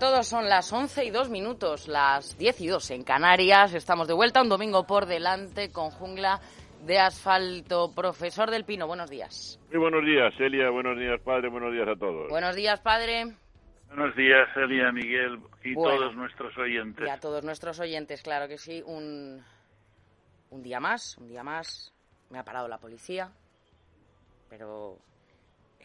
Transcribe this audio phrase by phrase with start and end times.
[0.00, 3.74] Todos, son las 11 y 2 minutos, las 10 y 2 en Canarias.
[3.74, 6.40] Estamos de vuelta un domingo por delante con jungla
[6.86, 7.92] de asfalto.
[7.94, 9.60] Profesor del Pino, buenos días.
[9.70, 12.30] Muy buenos días, Elia, buenos días, padre, buenos días a todos.
[12.30, 13.36] Buenos días, padre.
[13.88, 15.98] Buenos días, Elia, Miguel y Bueno.
[15.98, 17.06] todos nuestros oyentes.
[17.06, 18.82] Y a todos nuestros oyentes, claro que sí.
[18.86, 19.44] Un,
[20.48, 21.92] un día más, un día más.
[22.30, 23.32] Me ha parado la policía,
[24.48, 24.96] pero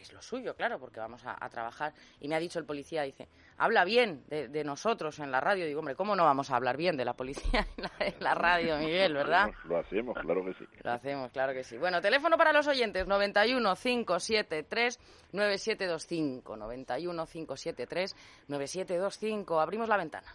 [0.06, 1.92] es lo suyo, claro, porque vamos a, a trabajar.
[2.20, 5.66] Y me ha dicho el policía, dice, habla bien de, de nosotros en la radio.
[5.66, 8.34] Digo, hombre, ¿cómo no vamos a hablar bien de la policía en la, en la
[8.34, 9.50] radio, Miguel, verdad?
[9.64, 10.64] Lo hacemos, claro que sí.
[10.82, 11.76] Lo hacemos, claro que sí.
[11.76, 14.98] Bueno, teléfono para los oyentes, 91 573
[15.32, 16.56] 9725.
[16.56, 18.16] 91 573
[18.48, 19.60] 9725.
[19.60, 20.34] Abrimos la ventana.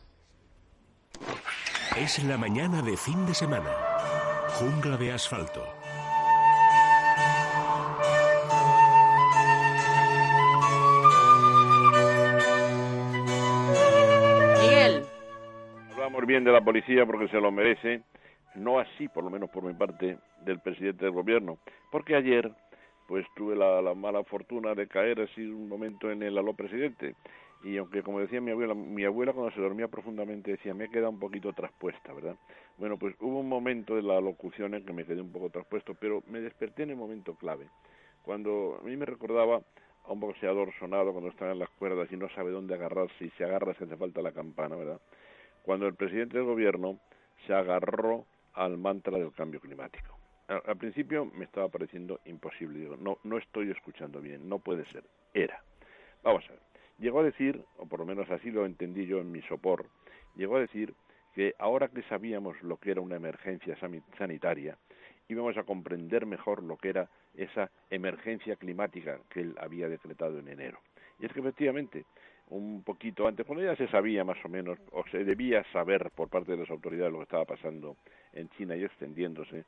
[1.98, 3.72] Es la mañana de fin de semana.
[4.60, 5.81] Jungla de asfalto.
[16.26, 18.04] Bien de la policía porque se lo merece,
[18.56, 21.58] no así, por lo menos por mi parte, del presidente del gobierno,
[21.92, 22.52] porque ayer
[23.08, 27.16] pues tuve la, la mala fortuna de caer así un momento en el aló presidente
[27.64, 30.90] y aunque como decía mi abuela, mi abuela cuando se dormía profundamente decía me he
[30.90, 32.36] quedado un poquito traspuesta, ¿verdad?
[32.78, 35.96] Bueno, pues hubo un momento de la locución en que me quedé un poco traspuesto,
[36.00, 37.68] pero me desperté en el momento clave,
[38.24, 39.62] cuando a mí me recordaba
[40.06, 43.30] a un boxeador sonado cuando está en las cuerdas y no sabe dónde agarrarse y
[43.32, 45.00] se agarra si hace falta la campana, ¿verdad?
[45.64, 47.00] Cuando el presidente del gobierno
[47.46, 50.18] se agarró al mantra del cambio climático.
[50.48, 55.04] Al, principio me estaba pareciendo imposible, digo, no, no estoy escuchando bien, no puede ser,
[55.34, 55.64] era.
[56.24, 56.60] Vamos a ver,
[57.00, 59.86] llegó a decir, o por lo menos así lo entendí yo en mi sopor,
[60.36, 60.94] llegó a decir
[61.34, 63.78] que ahora que sabíamos lo que era una emergencia
[64.18, 64.78] sanitaria,
[65.30, 70.50] íbamos a comprender mejor lo que era esa emergencia climática que él había decretado en
[70.50, 70.80] enero.
[71.20, 72.06] Y es que efectivamente,
[72.52, 76.30] un poquito antes, cuando ya se sabía más o menos, o se debía saber por
[76.30, 77.96] parte de las autoridades lo que estaba pasando
[78.34, 79.64] en China y extendiéndose,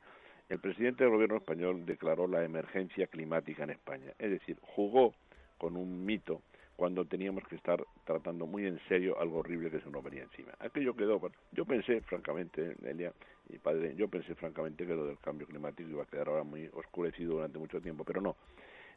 [0.50, 4.12] el presidente del gobierno español declaró la emergencia climática en España.
[4.18, 5.14] Es decir, jugó
[5.56, 6.42] con un mito
[6.76, 10.52] cuando teníamos que estar tratando muy en serio algo horrible que se nos venía encima.
[10.58, 11.20] Aquello quedó,
[11.52, 13.12] yo pensé francamente, Elia
[13.48, 16.68] y padre, yo pensé francamente que lo del cambio climático iba a quedar ahora muy
[16.74, 18.36] oscurecido durante mucho tiempo, pero no.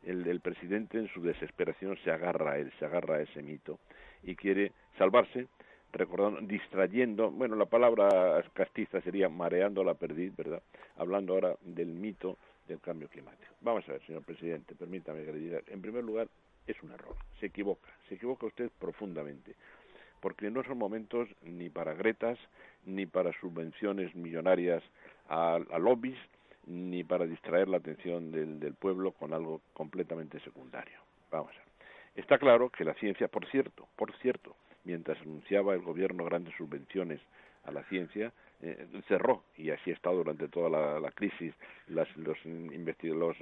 [0.03, 3.79] El, presidente en su desesperación se agarra a él, se agarra a ese mito
[4.23, 5.47] y quiere salvarse
[5.91, 10.61] recordando, distrayendo, bueno, la palabra castiza sería mareando la perdiz, ¿verdad?
[10.97, 12.37] Hablando ahora del mito
[12.67, 13.53] del cambio climático.
[13.61, 16.27] Vamos a ver, señor presidente, permítame que en primer lugar,
[16.67, 19.55] es un error, se equivoca, se equivoca usted profundamente,
[20.19, 22.37] porque no son momentos ni para gretas,
[22.85, 24.83] ni para subvenciones millonarias
[25.29, 26.17] a lobbies,
[26.67, 30.99] ni para distraer la atención del, del pueblo con algo completamente secundario.
[31.31, 31.67] Vamos a ver.
[32.15, 37.19] Está claro que la ciencia, por cierto, por cierto, mientras anunciaba el gobierno grandes subvenciones
[37.65, 41.53] a la ciencia, eh, cerró, y así ha estado durante toda la, crisis,
[41.87, 43.37] las, los, los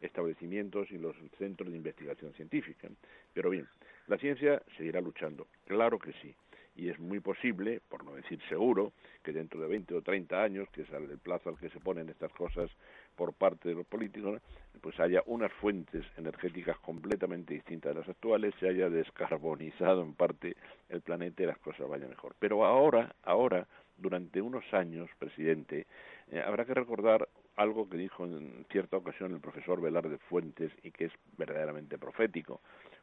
[0.00, 2.88] establecimientos y los centros de investigación científica.
[3.32, 3.68] Pero bien,
[4.08, 6.34] la ciencia seguirá luchando, claro que sí,
[6.74, 8.92] y es muy posible, por no decir seguro,
[9.22, 12.08] que dentro de 20 o 30 años, que es el plazo al que se ponen
[12.08, 12.70] estas cosas
[13.16, 14.40] por parte de los políticos,
[14.80, 20.56] pues haya unas fuentes energéticas completamente distintas de las actuales, se haya descarbonizado en parte
[20.88, 22.34] el planeta y las cosas vayan mejor.
[22.38, 23.66] Pero ahora, ahora,
[23.96, 25.86] durante unos años, presidente,
[26.30, 30.90] eh, habrá que recordar algo que dijo en cierta ocasión el profesor Velarde Fuentes y
[30.92, 32.60] que es verdaderamente profético.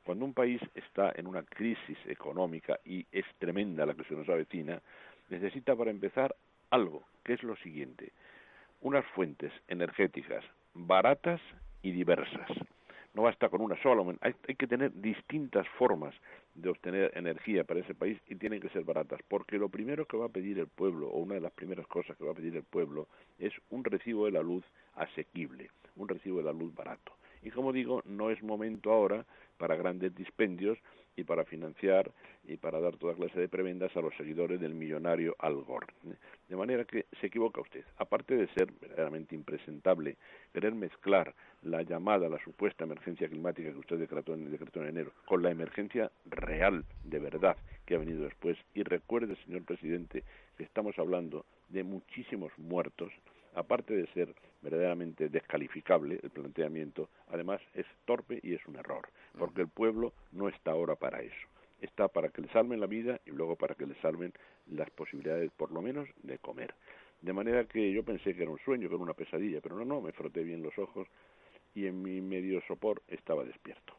[0.07, 4.30] Cuando un país está en una crisis económica y es tremenda la que se nos
[4.30, 4.81] avecina,
[5.27, 6.33] necesita para empezar
[6.69, 8.13] algo, que es lo siguiente,
[8.80, 11.42] unas fuentes energéticas baratas
[11.81, 12.48] y diversas.
[13.15, 16.15] No basta con una sola, hay, hay, que tener distintas formas
[16.56, 20.15] de obtener energía para ese país y tienen que ser baratas, porque lo primero que
[20.15, 22.56] va a pedir el pueblo, o una de las primeras cosas que va a pedir
[22.56, 23.09] el pueblo,
[23.39, 24.63] es un recibo de la luz
[24.95, 27.12] asequible, un recibo de la luz barato.
[27.43, 29.25] Y como digo, no es momento ahora
[29.57, 30.77] para grandes dispendios
[31.15, 32.11] y para financiar
[32.47, 35.87] y para dar toda clase de prebendas a los seguidores del millonario Al Gore.
[36.47, 37.83] De manera que se equivoca usted.
[37.97, 40.15] Aparte de ser verdaderamente impresentable
[40.53, 45.11] querer mezclar la llamada, la supuesta emergencia climática que usted decretó en, decretó en enero
[45.25, 48.57] con la emergencia real, de verdad, que ha venido después.
[48.75, 50.23] Y recuerde, señor presidente,
[50.55, 53.11] que estamos hablando de muchísimos muertos,
[53.57, 59.62] aparte de ser verdaderamente descalificable el planteamiento, además es torpe y es un error, porque
[59.62, 61.48] el pueblo no está ahora para eso.
[61.81, 64.31] Está para que le salven la vida y luego para que le salven
[64.68, 66.75] las posibilidades, por lo menos, de comer.
[67.21, 69.86] De manera que yo pensé que era un sueño, que era una pesadilla, pero no,
[69.86, 71.07] no, me froté bien los ojos
[71.74, 73.95] y en mi medio sopor estaba despierto.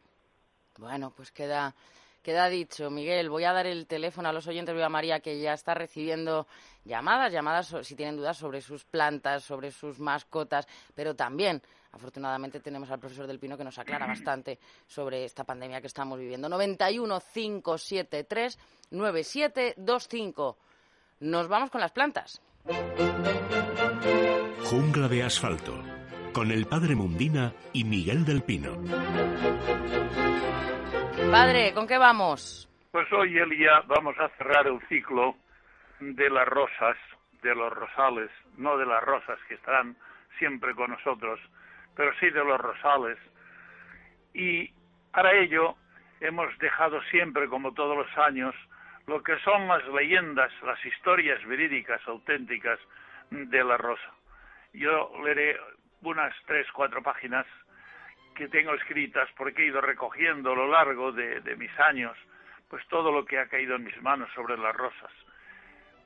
[0.79, 1.75] Bueno, pues queda
[2.23, 5.55] Queda dicho, Miguel, voy a dar el teléfono a los oyentes de María que ya
[5.55, 6.47] está recibiendo
[6.85, 11.63] llamadas, llamadas si tienen dudas sobre sus plantas, sobre sus mascotas, pero también,
[11.93, 16.19] afortunadamente, tenemos al profesor del Pino que nos aclara bastante sobre esta pandemia que estamos
[16.19, 16.49] viviendo.
[16.49, 18.59] 91 573
[18.91, 20.57] 9725.
[21.21, 22.41] Nos vamos con las plantas.
[24.65, 25.83] Jungla de asfalto
[26.33, 28.77] con el padre Mundina y Miguel del Pino.
[31.31, 32.69] Padre, ¿con qué vamos?
[32.91, 35.37] Pues hoy, Elia, vamos a cerrar el ciclo
[36.01, 36.97] de las rosas,
[37.43, 39.97] de los rosales, no de las rosas que estarán
[40.39, 41.39] siempre con nosotros,
[41.95, 43.19] pero sí de los rosales.
[44.33, 44.71] Y
[45.13, 45.77] para ello
[46.21, 48.55] hemos dejado siempre, como todos los años,
[49.07, 52.79] lo que son las leyendas, las historias verídicas, auténticas
[53.31, 54.13] de la rosa.
[54.73, 55.59] Yo leeré
[56.03, 57.47] unas tres, cuatro páginas
[58.39, 62.17] que tengo escritas porque he ido recogiendo a lo largo de, mis años
[62.71, 65.11] pues todo lo que ha caído en mis manos sobre las rosas.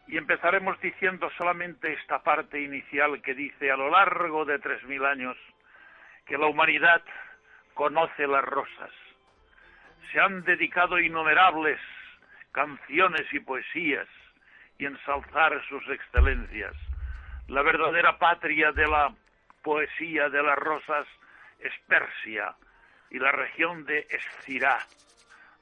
[0.08, 5.04] Y empezaremos diciendo solamente esta parte inicial que dice a lo largo de tres mil
[5.04, 5.36] años
[6.24, 7.02] que la humanidad
[7.74, 8.90] conoce las rosas.
[10.10, 11.80] Se han dedicado innumerables
[12.52, 14.08] canciones y poesías
[14.78, 16.74] y ensalzar sus excelencias.
[17.48, 19.12] La verdadera patria de la
[19.62, 21.06] poesía de las rosas
[21.62, 22.54] es Persia
[23.10, 24.78] y la región de Escirá,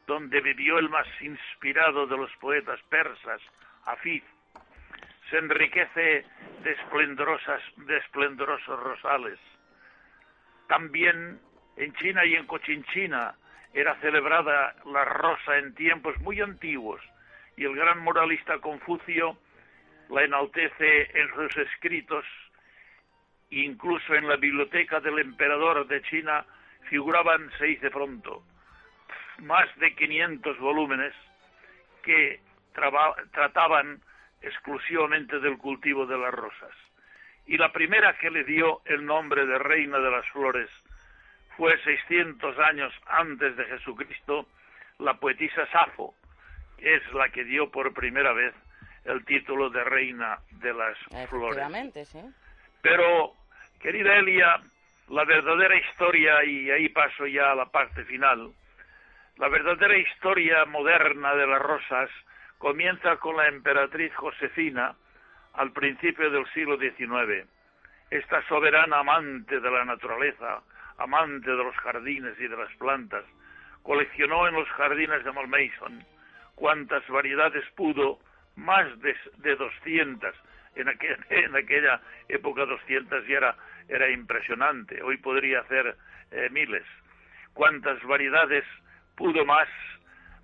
[0.06, 3.40] donde vivió el más inspirado de los poetas persas,
[3.84, 4.22] Afid,
[5.30, 6.24] se enriquece
[6.62, 9.38] de, esplendorosas, de esplendorosos rosales.
[10.68, 11.40] También
[11.76, 13.34] en China y en Cochinchina
[13.72, 17.00] era celebrada la rosa en tiempos muy antiguos
[17.56, 19.38] y el gran moralista Confucio
[20.08, 22.24] la enaltece en sus escritos
[23.50, 26.44] incluso en la biblioteca del emperador de China
[26.88, 28.44] figuraban, se dice pronto,
[29.38, 31.14] más de 500 volúmenes
[32.02, 32.40] que
[33.32, 34.00] trataban
[34.42, 36.70] exclusivamente del cultivo de las rosas.
[37.46, 40.70] Y la primera que le dio el nombre de Reina de las Flores
[41.56, 44.46] fue 600 años antes de Jesucristo
[44.98, 46.14] la poetisa Safo,
[46.78, 48.54] que es la que dio por primera vez
[49.04, 50.96] el título de Reina de las
[51.28, 52.08] Flores.
[52.08, 52.20] Sí.
[52.82, 53.34] Pero
[53.80, 54.60] Querida Elia,
[55.08, 58.52] la verdadera historia, y ahí paso ya a la parte final,
[59.38, 62.10] la verdadera historia moderna de las rosas
[62.58, 64.94] comienza con la emperatriz Josefina
[65.54, 67.48] al principio del siglo XIX.
[68.10, 70.62] Esta soberana amante de la naturaleza,
[70.98, 73.24] amante de los jardines y de las plantas,
[73.82, 76.04] coleccionó en los jardines de Malmaison
[76.54, 78.18] cuantas variedades pudo,
[78.56, 80.34] más de, de 200,
[80.80, 80.88] en,
[81.30, 83.56] en aquella época 200 ya era,
[83.88, 85.96] era impresionante, hoy podría hacer
[86.30, 86.84] eh, miles.
[87.52, 88.64] ¿Cuántas variedades
[89.16, 89.68] pudo más?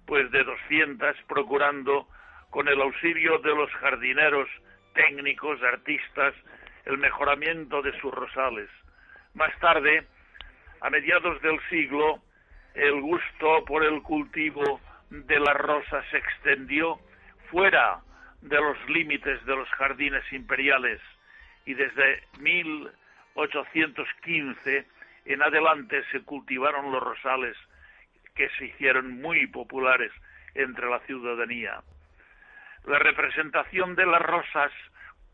[0.07, 2.09] Pues de 200, procurando
[2.51, 4.49] con el auxilio de los jardineros,
[4.95, 6.35] técnicos, artistas,
[6.85, 8.69] el mejoramiento de sus rosales.
[9.35, 10.07] Más tarde,
[10.81, 12.21] a mediados del siglo,
[12.75, 16.99] el gusto por el cultivo de la rosa se extendió
[17.51, 18.01] fuera
[18.41, 21.01] de los límites de los jardines imperiales
[21.65, 24.87] y desde 1815
[25.27, 27.57] en adelante se cultivaron los rosales
[28.35, 30.13] que se hicieron muy populares
[30.55, 31.83] entre la ciudadanía.
[32.85, 34.71] La representación de las rosas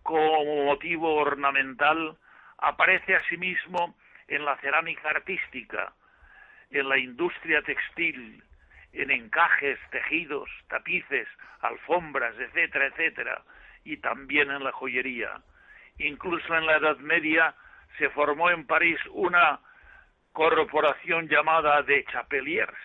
[0.03, 2.17] como motivo ornamental
[2.59, 3.97] aparece asimismo
[4.29, 5.93] en la cerámica artística,
[6.71, 8.43] en la industria textil,
[8.93, 11.29] en encajes, tejidos, tapices,
[11.61, 13.43] alfombras, etcétera, etcétera,
[13.85, 15.41] y también en la joyería.
[15.99, 17.55] Incluso en la Edad Media
[17.99, 19.61] se formó en París una
[20.33, 22.77] corporación llamada de chapeliers,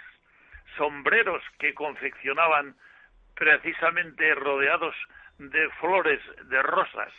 [0.76, 2.76] sombreros que confeccionaban
[3.36, 4.96] precisamente rodeados
[5.38, 7.14] de flores, de rosas.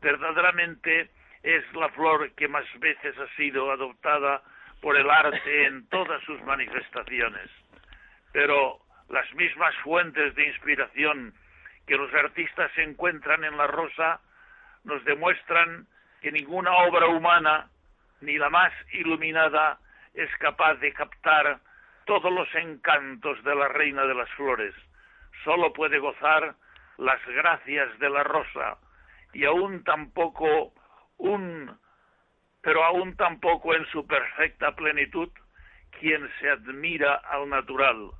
[0.00, 1.10] Verdaderamente
[1.42, 4.42] es la flor que más veces ha sido adoptada
[4.80, 7.50] por el arte en todas sus manifestaciones.
[8.34, 11.32] Pero las mismas fuentes de inspiración
[11.86, 14.20] que los artistas encuentran en la rosa
[14.82, 15.86] nos demuestran
[16.20, 17.70] que ninguna obra humana,
[18.20, 19.78] ni la más iluminada,
[20.14, 21.60] es capaz de captar
[22.06, 24.74] todos los encantos de la reina de las flores.
[25.44, 26.56] Solo puede gozar
[26.98, 28.78] las gracias de la rosa
[29.32, 30.74] y aún tampoco
[31.18, 31.78] un
[32.62, 35.28] pero aún tampoco en su perfecta plenitud
[36.00, 38.10] quien se admira al natural,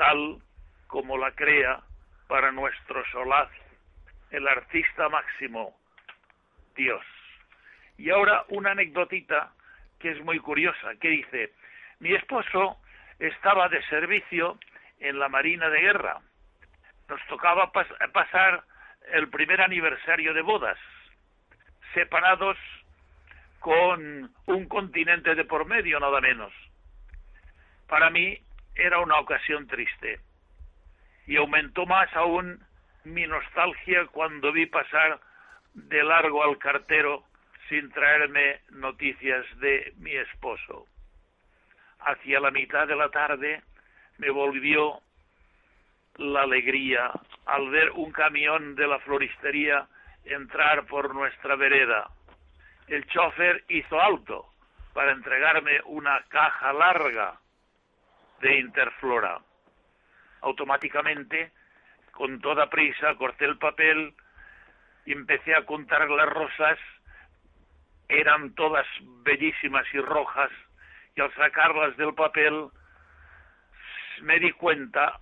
[0.00, 0.38] tal
[0.86, 1.82] como la crea
[2.26, 3.50] para nuestro solaz
[4.30, 5.76] el artista máximo,
[6.74, 7.04] Dios.
[7.98, 9.52] Y ahora una anecdotita
[9.98, 11.52] que es muy curiosa, que dice,
[11.98, 12.78] mi esposo
[13.18, 14.58] estaba de servicio
[15.00, 16.18] en la Marina de Guerra.
[17.06, 18.64] Nos tocaba pasar
[19.12, 20.78] el primer aniversario de bodas,
[21.92, 22.56] separados
[23.58, 26.54] con un continente de por medio, nada menos.
[27.86, 28.40] Para mí
[28.74, 30.20] era una ocasión triste
[31.26, 32.64] y aumentó más aún
[33.04, 35.20] mi nostalgia cuando vi pasar
[35.74, 37.24] de largo al cartero
[37.68, 40.86] sin traerme noticias de mi esposo.
[42.00, 43.62] Hacia la mitad de la tarde
[44.18, 45.00] me volvió
[46.16, 47.12] la alegría
[47.46, 49.86] al ver un camión de la floristería
[50.24, 52.10] entrar por nuestra vereda.
[52.88, 54.46] El chofer hizo alto
[54.92, 57.39] para entregarme una caja larga
[58.40, 59.40] de Interflora.
[60.42, 61.52] Automáticamente,
[62.12, 64.14] con toda prisa, corté el papel
[65.04, 66.78] y empecé a contar las rosas.
[68.08, 68.86] Eran todas
[69.22, 70.50] bellísimas y rojas
[71.14, 72.68] y al sacarlas del papel
[74.22, 75.20] me di cuenta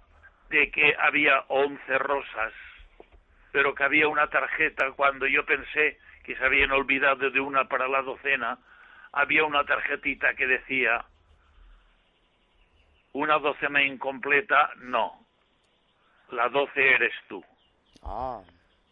[0.50, 2.52] de que había once rosas,
[3.52, 7.88] pero que había una tarjeta cuando yo pensé que se habían olvidado de una para
[7.88, 8.58] la docena,
[9.12, 11.04] había una tarjetita que decía
[13.18, 15.26] una docena incompleta, no.
[16.30, 17.44] La doce eres tú.
[18.04, 18.40] Ah,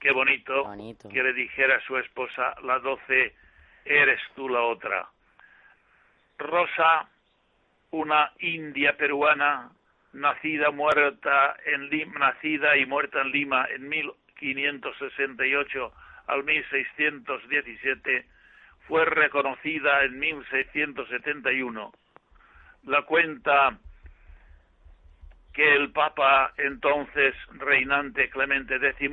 [0.00, 1.08] Qué bonito, bonito.
[1.08, 3.36] que le dijera a su esposa, la doce
[3.84, 5.06] eres tú la otra.
[6.38, 7.08] Rosa,
[7.92, 9.70] una india peruana,
[10.12, 15.92] nacida muerta en Lima, nacida y muerta en Lima en 1568
[16.26, 18.26] al 1617,
[18.88, 21.92] fue reconocida en 1671.
[22.86, 23.78] La cuenta
[25.56, 29.10] que el Papa entonces reinante Clemente X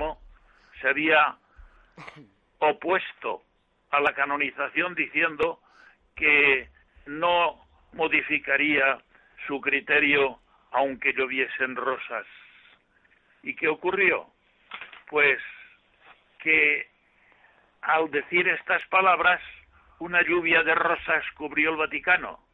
[0.82, 1.38] se había
[2.60, 3.44] opuesto
[3.92, 5.62] a la canonización diciendo
[6.18, 6.68] que
[7.06, 9.02] no modificaría
[9.48, 10.38] su criterio
[10.72, 12.26] aunque lloviesen rosas.
[13.42, 14.28] ¿Y qué ocurrió?
[15.10, 15.40] Pues
[16.40, 16.90] que
[17.84, 19.40] al decir estas palabras
[20.00, 22.46] una lluvia de rosas cubrió el Vaticano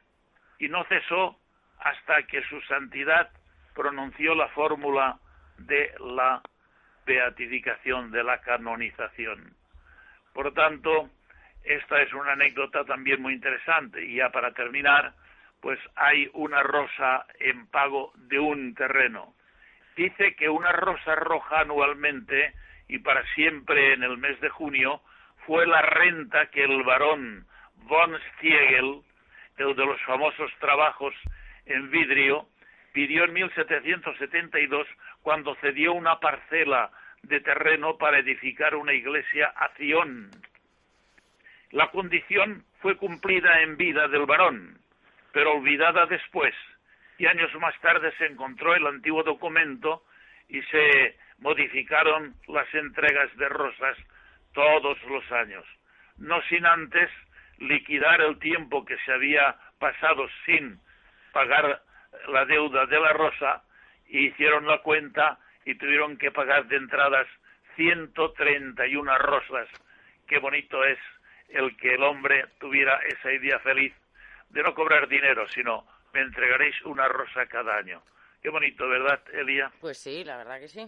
[0.59, 1.39] y no cesó
[1.79, 3.31] hasta que su santidad
[3.73, 5.19] pronunció la fórmula
[5.57, 6.41] de la
[7.05, 9.53] beatificación, de la canonización.
[10.33, 11.09] Por tanto,
[11.63, 14.05] esta es una anécdota también muy interesante.
[14.05, 15.13] Y ya para terminar,
[15.61, 19.33] pues hay una rosa en pago de un terreno.
[19.95, 22.53] Dice que una rosa roja anualmente
[22.87, 25.01] y para siempre en el mes de junio
[25.45, 27.45] fue la renta que el barón
[27.83, 29.01] von Stiegel,
[29.57, 31.13] el de los famosos trabajos
[31.65, 32.47] en vidrio,
[32.93, 34.87] pidió en 1772
[35.21, 36.91] cuando cedió una parcela
[37.23, 40.31] de terreno para edificar una iglesia a Sion.
[41.71, 44.79] La condición fue cumplida en vida del varón,
[45.33, 46.55] pero olvidada después,
[47.17, 50.03] y años más tarde se encontró el antiguo documento
[50.47, 53.97] y se modificaron las entregas de rosas
[54.53, 55.65] todos los años,
[56.17, 57.09] no sin antes
[57.59, 60.79] liquidar el tiempo que se había pasado sin
[61.33, 61.81] pagar
[62.27, 63.63] la deuda de la rosa,
[64.07, 67.27] y hicieron la cuenta y tuvieron que pagar de entradas
[67.75, 69.67] 131 rosas.
[70.27, 70.99] Qué bonito es
[71.49, 73.93] el que el hombre tuviera esa idea feliz
[74.49, 78.01] de no cobrar dinero, sino me entregaréis una rosa cada año.
[78.41, 79.71] Qué bonito, ¿verdad, Elia?
[79.79, 80.87] Pues sí, la verdad que sí.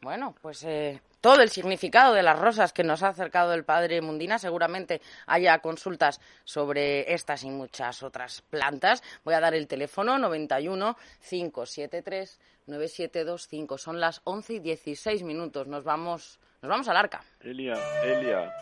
[0.00, 4.00] Bueno, pues eh, todo el significado de las rosas que nos ha acercado el padre
[4.00, 4.38] Mundina.
[4.38, 9.02] Seguramente haya consultas sobre estas y muchas otras plantas.
[9.24, 10.96] Voy a dar el teléfono 91
[11.28, 13.78] 573 9725.
[13.78, 15.66] Son las 11 y 16 minutos.
[15.66, 17.22] Nos vamos, nos vamos al arca.
[17.40, 17.74] Elia,
[18.04, 18.52] Elia.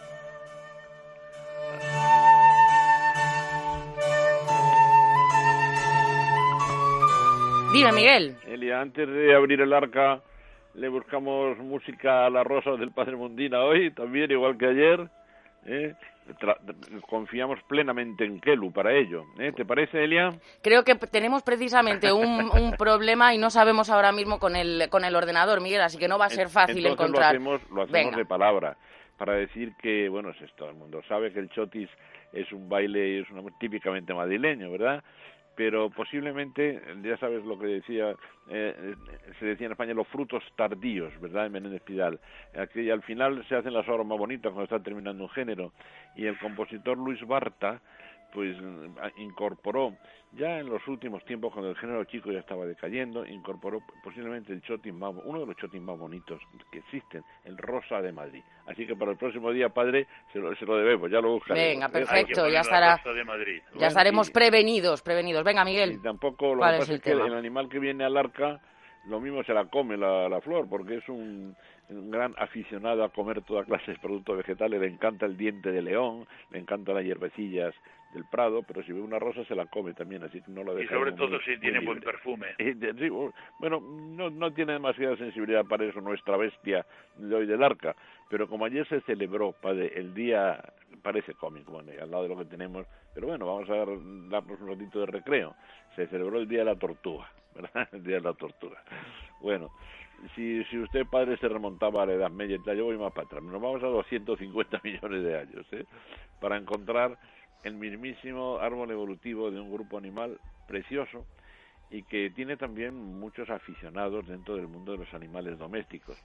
[7.72, 8.36] Dime, Miguel.
[8.46, 10.22] Elia, antes de abrir el arca,
[10.74, 15.08] le buscamos música a las rosas del Padre Mundina hoy, también, igual que ayer.
[15.66, 15.94] ¿eh?
[17.08, 19.24] confiamos plenamente en Kelu para ello.
[19.38, 19.52] ¿eh?
[19.54, 20.30] ¿Te parece, Elia?
[20.62, 25.16] Creo que tenemos precisamente un, problema y no sabemos ahora mismo con el, con el
[25.16, 27.34] ordenador, Miguel, así que no va a ser fácil encontrar.
[27.34, 28.76] Lo hacemos, lo hacemos de palabra,
[29.16, 31.88] para decir que, bueno, es todo el mundo sabe que el chotis
[32.32, 35.02] es un baile, es una, típicamente madrileño, ¿verdad?
[35.58, 38.14] Pero posiblemente, ya sabes lo que decía,
[38.48, 38.94] eh,
[39.40, 42.20] se decía en España, los frutos tardíos, ¿verdad?, en Menéndez Pidal.
[42.56, 45.72] Aquí, al final se hacen las obras más bonitas cuando está terminando un género.
[46.14, 47.80] Y el compositor Luis Barta,
[48.32, 48.56] pues
[49.16, 49.96] incorporó
[50.32, 54.60] ya en los últimos tiempos cuando el género chico ya estaba decayendo incorporó posiblemente el
[54.62, 58.42] chotin más uno de los chotis más bonitos que existen el rosa de Madrid.
[58.66, 61.68] Así que para el próximo día padre se lo, se lo debemos ya lo buscaremos.
[61.68, 63.00] Venga perfecto ya estará
[63.78, 65.44] ya estaremos prevenidos prevenidos.
[65.44, 68.60] Venga Miguel y tampoco lo que pasa es que el animal que viene al arca
[69.06, 71.56] lo mismo se la come la, la flor porque es un
[71.90, 75.82] un gran aficionado a comer toda clase de productos vegetales, le encanta el diente de
[75.82, 77.74] león, le encantan las hierbecillas
[78.12, 80.74] del Prado, pero si ve una rosa se la come también, así que no la
[80.74, 80.92] deja.
[80.92, 82.48] Y sobre todo si tiene buen perfume.
[83.58, 86.86] bueno, no, no tiene demasiada sensibilidad para eso nuestra bestia
[87.16, 87.94] de hoy del arca,
[88.30, 90.62] pero como ayer se celebró padre, el día,
[91.02, 95.00] parece cómico, al lado de lo que tenemos, pero bueno, vamos a darnos un ratito
[95.00, 95.54] de recreo.
[95.96, 97.88] Se celebró el día de la tortuga, ¿verdad?
[97.92, 98.82] El día de la tortuga.
[99.40, 99.70] Bueno,
[100.34, 103.42] si, si usted, padre, se remontaba a la Edad Media, yo voy más para atrás.
[103.42, 105.84] Nos vamos a 250 millones de años, ¿eh?
[106.40, 107.18] Para encontrar
[107.64, 111.26] el mismísimo árbol evolutivo de un grupo animal precioso
[111.90, 116.16] y que tiene también muchos aficionados dentro del mundo de los animales domésticos.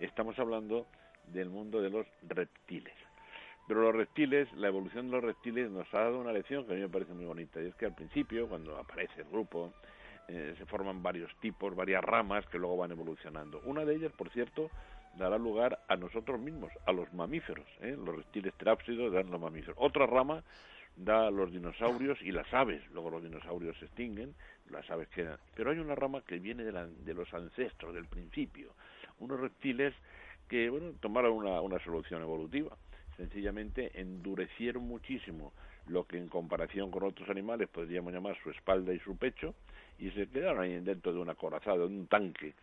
[0.00, 0.86] Estamos hablando
[1.26, 2.94] del mundo de los reptiles.
[3.68, 6.74] Pero los reptiles, la evolución de los reptiles nos ha dado una lección que a
[6.74, 9.72] mí me parece muy bonita, y es que al principio, cuando aparece el grupo,
[10.28, 13.60] eh, se forman varios tipos, varias ramas que luego van evolucionando.
[13.64, 14.70] Una de ellas, por cierto,
[15.16, 17.66] dará lugar a nosotros mismos, a los mamíferos.
[17.80, 17.96] ¿eh?
[17.96, 19.76] Los reptiles terápsidos dan los mamíferos.
[19.78, 20.42] Otra rama
[20.96, 22.82] da los dinosaurios y las aves.
[22.92, 24.34] Luego los dinosaurios se extinguen,
[24.70, 25.38] las aves quedan.
[25.54, 28.74] Pero hay una rama que viene de, de los ancestros, del principio.
[29.18, 29.94] Unos reptiles
[30.48, 32.76] que, bueno, tomaron una, una solución evolutiva.
[33.16, 35.52] Sencillamente endurecieron muchísimo
[35.86, 39.54] lo que en comparación con otros animales podríamos llamar su espalda y su pecho,
[39.98, 42.54] y se quedaron ahí dentro de una corazada, de un tanque.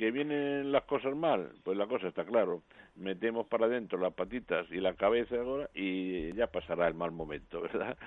[0.00, 1.52] ¿Que vienen las cosas mal?
[1.62, 2.62] Pues la cosa está claro.
[2.96, 7.60] Metemos para adentro las patitas y la cabeza ahora y ya pasará el mal momento,
[7.70, 7.98] ¿verdad?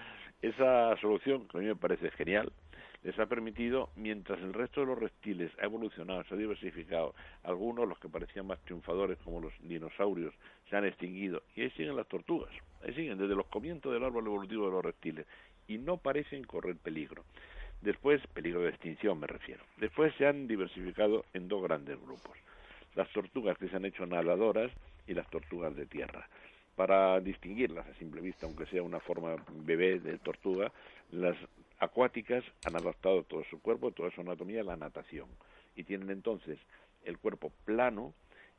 [0.42, 2.52] Esa solución, que a mí me parece genial,
[3.04, 7.88] les ha permitido, mientras el resto de los reptiles ha evolucionado, se ha diversificado, algunos,
[7.88, 10.34] los que parecían más triunfadores, como los dinosaurios,
[10.72, 12.50] se han extinguido, y ahí siguen las tortugas,
[12.84, 15.28] ahí siguen desde los comienzos del árbol evolutivo de los reptiles,
[15.68, 17.24] y no parecen correr peligro.
[17.84, 19.62] Después, peligro de extinción me refiero.
[19.76, 22.38] Después se han diversificado en dos grandes grupos.
[22.96, 24.72] Las tortugas que se han hecho nadadoras
[25.06, 26.30] y las tortugas de tierra.
[26.78, 30.72] Para distinguirlas a simple vista, aunque sea una forma bebé de tortuga,
[31.12, 31.36] las
[31.80, 35.28] acuáticas han adaptado todo su cuerpo, toda su anatomía a la natación.
[35.76, 36.58] Y tienen entonces
[37.04, 38.14] el cuerpo plano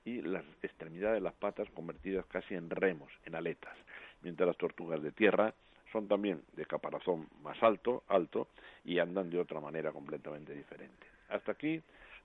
[0.05, 3.77] y las extremidades de las patas convertidas casi en remos, en aletas.
[4.21, 5.55] Mientras las tortugas de tierra
[5.95, 8.49] son también de caparazón más alto, alto
[8.85, 11.07] y andan de otra manera completamente diferente.
[11.29, 11.81] Hasta aquí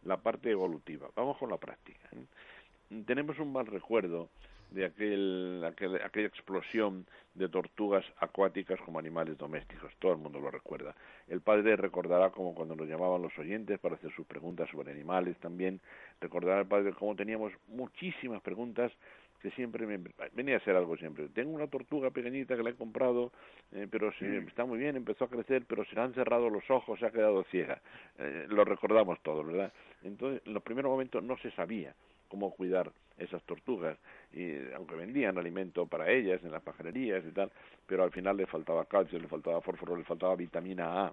[0.06, 1.08] la parte evolutiva.
[1.16, 2.10] Vamos con la práctica.
[2.14, 3.04] ¿eh?
[3.06, 4.30] Tenemos un mal recuerdo
[4.72, 7.06] de aquel, aquella explosión
[7.36, 9.94] de tortugas acuáticas como animales domésticos.
[10.00, 10.96] Todo el mundo lo recuerda.
[11.28, 15.38] El padre recordará como cuando nos llamaban los oyentes para hacer sus preguntas sobre animales
[15.38, 15.80] también.
[16.20, 18.92] Recordará el padre cómo teníamos muchísimas preguntas
[19.41, 19.99] que siempre me,
[20.34, 21.30] venía a ser algo siempre.
[21.30, 23.32] Tengo una tortuga pequeñita que la he comprado,
[23.71, 24.47] eh, pero se, mm.
[24.47, 27.12] está muy bien, empezó a crecer, pero se le han cerrado los ojos, se ha
[27.12, 27.82] quedado ciega.
[28.17, 29.71] Eh, lo recordamos todos, ¿verdad?
[30.04, 31.93] Entonces, en los primeros momentos no se sabía
[32.28, 33.97] cómo cuidar esas tortugas,
[34.32, 37.52] y aunque vendían alimento para ellas en las pajarerías y tal,
[37.86, 41.12] pero al final le faltaba calcio, le faltaba fósforo, le faltaba vitamina A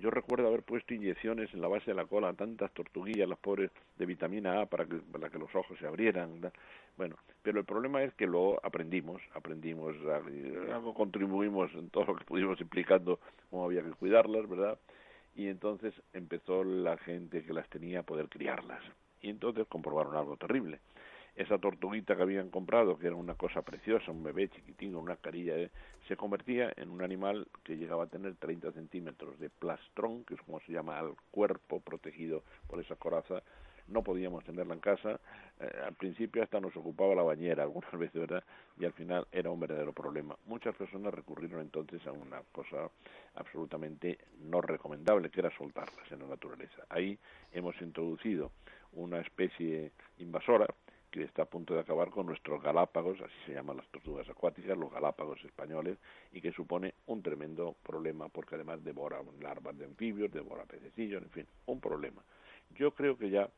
[0.00, 3.38] yo recuerdo haber puesto inyecciones en la base de la cola a tantas tortuguillas, las
[3.38, 6.40] pobres, de vitamina A para que, para que los ojos se abrieran.
[6.96, 9.94] Bueno, pero el problema es que lo aprendimos, aprendimos,
[10.72, 13.18] algo contribuimos en todo lo que pudimos implicando
[13.50, 14.78] cómo había que cuidarlas, ¿verdad?
[15.34, 18.82] Y entonces empezó la gente que las tenía a poder criarlas.
[19.20, 20.80] Y entonces comprobaron algo terrible
[21.34, 25.54] esa tortuguita que habían comprado, que era una cosa preciosa, un bebé chiquitín, una carilla,
[26.06, 30.42] se convertía en un animal que llegaba a tener 30 centímetros de plastrón, que es
[30.42, 33.42] como se llama al cuerpo protegido por esa coraza.
[33.88, 35.20] No podíamos tenerla en casa.
[35.58, 38.28] Eh, al principio hasta nos ocupaba la bañera algunas veces.
[38.78, 40.36] Y al final era un verdadero problema.
[40.46, 42.90] Muchas personas recurrieron entonces a una cosa
[43.34, 46.84] absolutamente no recomendable, que era soltarlas en la naturaleza.
[46.88, 47.18] Ahí
[47.52, 48.52] hemos introducido
[48.92, 50.66] una especie invasora,
[51.12, 54.76] que está a punto de acabar con nuestros galápagos, así se llaman las tortugas acuáticas,
[54.78, 55.98] los galápagos españoles,
[56.32, 61.30] y que supone un tremendo problema porque además devora larvas de anfibios, devora pececillos, en
[61.30, 62.22] fin, un problema.
[62.74, 63.50] Yo creo que ya,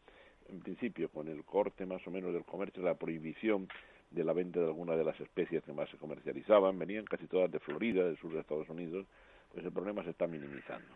[0.49, 3.69] en principio, con el corte más o menos del comercio, la prohibición
[4.11, 7.53] de la venta de alguna de las especies que más se comercializaban, venían casi todas
[7.53, 9.07] de Florida, del sur de Estados Unidos,
[9.53, 10.93] pues el problema se está minimizando.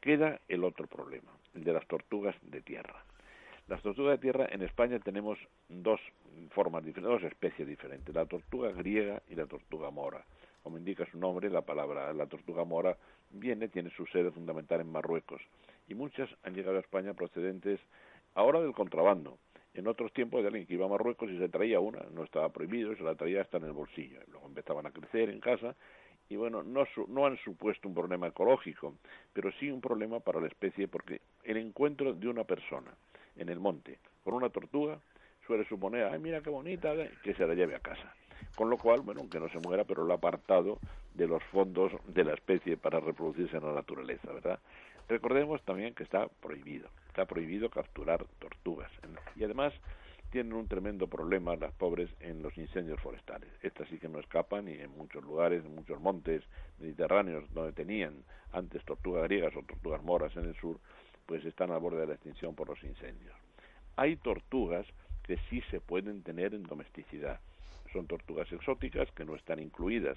[0.00, 3.04] Queda el otro problema, el de las tortugas de tierra.
[3.68, 6.00] Las tortugas de tierra en España tenemos dos
[6.50, 10.24] formas diferentes, dos especies diferentes, la tortuga griega y la tortuga mora.
[10.62, 12.96] Como indica su nombre, la palabra la tortuga mora
[13.30, 15.42] viene, tiene su sede fundamental en Marruecos
[15.88, 17.80] y muchas han llegado a España procedentes
[18.34, 19.36] ahora del contrabando.
[19.74, 22.50] En otros tiempos de alguien que iba a Marruecos y se traía una, no estaba
[22.50, 24.20] prohibido, se la traía hasta en el bolsillo.
[24.30, 25.74] Luego empezaban a crecer en casa
[26.28, 28.94] y bueno, no, no han supuesto un problema ecológico,
[29.32, 32.92] pero sí un problema para la especie porque el encuentro de una persona
[33.36, 34.98] en el monte con una tortuga,
[35.46, 38.12] suele suponer, ay, mira qué bonita, que se la lleve a casa.
[38.56, 40.78] Con lo cual, bueno, aunque no se muera, pero lo ha apartado
[41.14, 44.58] de los fondos de la especie para reproducirse en la naturaleza, ¿verdad?
[45.08, 48.90] Recordemos también que está prohibido, está prohibido capturar tortugas.
[49.36, 49.72] Y además
[50.30, 53.48] tienen un tremendo problema las pobres en los incendios forestales.
[53.62, 56.42] Estas sí que no escapan y en muchos lugares, en muchos montes
[56.80, 60.78] mediterráneos donde tenían antes tortugas griegas o tortugas moras en el sur,
[61.26, 63.34] pues están a borde de la extinción por los incendios.
[63.96, 64.86] Hay tortugas
[65.22, 67.40] que sí se pueden tener en domesticidad.
[67.92, 70.16] Son tortugas exóticas que no están incluidas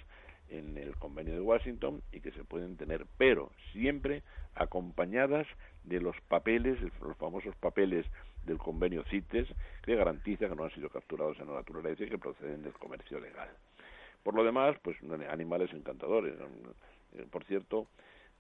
[0.50, 4.24] en el convenio de Washington y que se pueden tener, pero siempre
[4.56, 5.48] acompañadas
[5.84, 8.06] de los papeles, los famosos papeles
[8.46, 9.48] del convenio CITES,
[9.84, 13.20] que garantiza que no han sido capturados en la naturaleza y que proceden del comercio
[13.20, 13.50] legal.
[14.24, 14.98] Por lo demás, pues
[15.30, 16.36] animales encantadores.
[17.32, 17.88] Por cierto,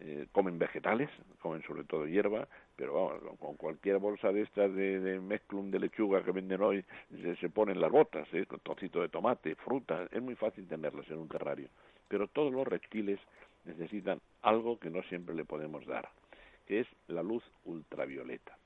[0.01, 1.09] eh, comen vegetales,
[1.41, 6.23] comen sobre todo hierba, pero vamos, con cualquier bolsa de estas de, mezclum de lechuga
[6.23, 6.85] que venden hoy,
[7.39, 8.45] se, ponen las botas, ¿eh?
[8.45, 11.67] con trocito de tomate, fruta, es muy fácil tenerlas en un terrario.
[12.07, 13.19] Pero todos los reptiles
[13.65, 16.09] necesitan algo que no siempre le podemos dar,
[16.65, 18.57] que es la luz ultravioleta.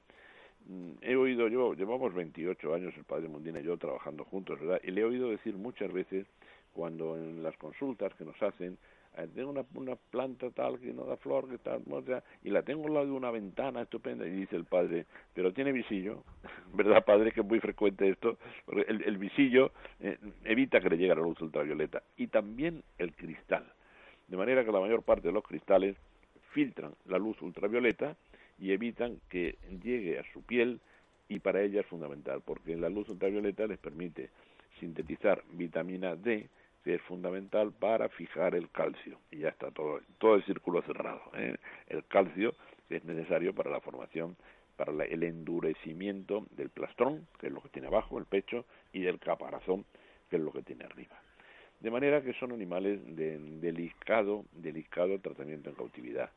[0.68, 4.80] Mm, he oído yo, llevamos 28 años el padre Mundina y yo trabajando juntos, ¿verdad?
[4.84, 6.28] Y le he oído decir muchas veces
[6.74, 8.78] cuando en las consultas que nos hacen
[9.34, 11.84] tengo una, una planta tal que no da flor, que tal,
[12.44, 15.72] y la tengo al lado de una ventana estupenda, y dice el padre, pero tiene
[15.72, 16.24] visillo,
[16.74, 17.32] ¿verdad, padre?
[17.32, 21.22] Que es muy frecuente esto, porque el, el visillo eh, evita que le llegue la
[21.22, 23.66] luz ultravioleta, y también el cristal,
[24.28, 25.96] de manera que la mayor parte de los cristales
[26.52, 28.16] filtran la luz ultravioleta
[28.60, 30.80] y evitan que llegue a su piel,
[31.30, 34.30] y para ella es fundamental, porque la luz ultravioleta les permite
[34.80, 36.50] sintetizar vitamina D,
[36.84, 39.20] que es fundamental para fijar el calcio.
[39.32, 41.22] Y ya está todo, todo el círculo cerrado.
[41.36, 41.56] ¿eh?
[41.88, 42.56] El calcio
[42.90, 44.36] es necesario para la formación,
[44.76, 49.20] para el endurecimiento del plastrón, que es lo que tiene abajo, el pecho, y del
[49.20, 49.86] caparazón,
[50.30, 51.16] que es lo que tiene arriba.
[51.80, 56.30] De manera que son animales de delicado, delicado tratamiento en cautividad.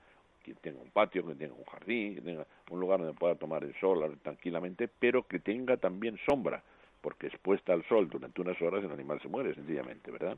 [0.44, 3.64] Que tenga un patio, que tenga un jardín, que tenga un lugar donde pueda tomar
[3.64, 6.62] el sol tranquilamente, pero que tenga también sombra,
[7.07, 10.37] porque expuesta al sol durante unas horas el animal se muere sencillamente, ¿verdad?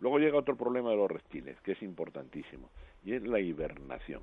[0.00, 2.68] Luego llega otro problema de los reptiles, que es importantísimo,
[3.04, 4.20] y es la hibernación.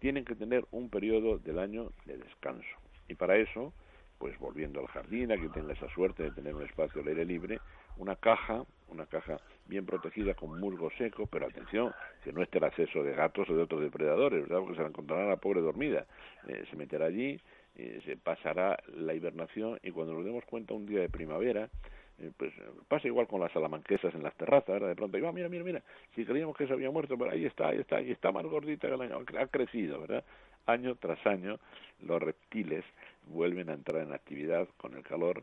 [0.00, 2.76] Tienen que tener un periodo del año de descanso.
[3.06, 3.72] Y para eso,
[4.18, 7.24] pues volviendo al jardín, a que tenga esa suerte de tener un espacio al aire
[7.24, 7.60] libre,
[7.98, 12.64] una caja, una caja bien protegida con musgo seco, pero atención, que no esté el
[12.64, 14.58] acceso de gatos o de otros depredadores, ¿verdad?
[14.58, 16.04] Porque se la encontrará la pobre dormida.
[16.48, 17.40] Eh, se meterá allí,
[17.76, 21.70] eh, se pasará la hibernación y cuando nos demos cuenta un día de primavera,
[22.18, 22.52] eh, pues
[22.88, 25.82] pasa igual con las salamanquesas en las terrazas, de pronto, y, mira, mira, mira,
[26.14, 28.88] si creíamos que se había muerto, pero ahí está, ahí está, ahí está más gordita
[28.88, 30.24] que el año, ha crecido, ¿verdad?
[30.66, 31.58] Año tras año
[32.00, 32.84] los reptiles
[33.26, 35.42] vuelven a entrar en actividad con el calor.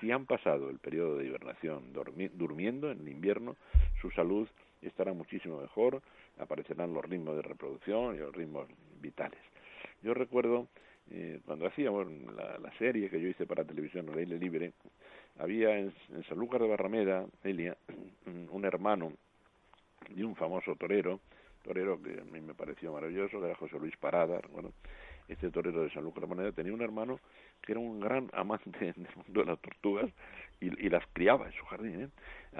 [0.00, 3.56] Si han pasado el periodo de hibernación durmiendo en el invierno,
[4.00, 4.48] su salud
[4.82, 6.02] estará muchísimo mejor,
[6.38, 8.66] aparecerán los ritmos de reproducción y los ritmos
[9.00, 9.38] vitales.
[10.02, 10.68] Yo recuerdo
[11.10, 14.72] eh, cuando hacíamos la, serie que yo hice para televisión, El Aire Libre,
[15.38, 17.76] había en, en Sanlúcar de Barrameda, Elia,
[18.50, 19.12] un hermano
[20.10, 21.20] de un famoso torero,
[21.62, 24.72] torero que a mí me pareció maravilloso, que era José Luis Parada, bueno,
[25.28, 27.20] este torero de Sanlúcar de Barrameda tenía un hermano
[27.62, 30.10] que era un gran amante del mundo de las tortugas
[30.60, 32.02] y, las criaba en su jardín.
[32.02, 32.08] ¿eh?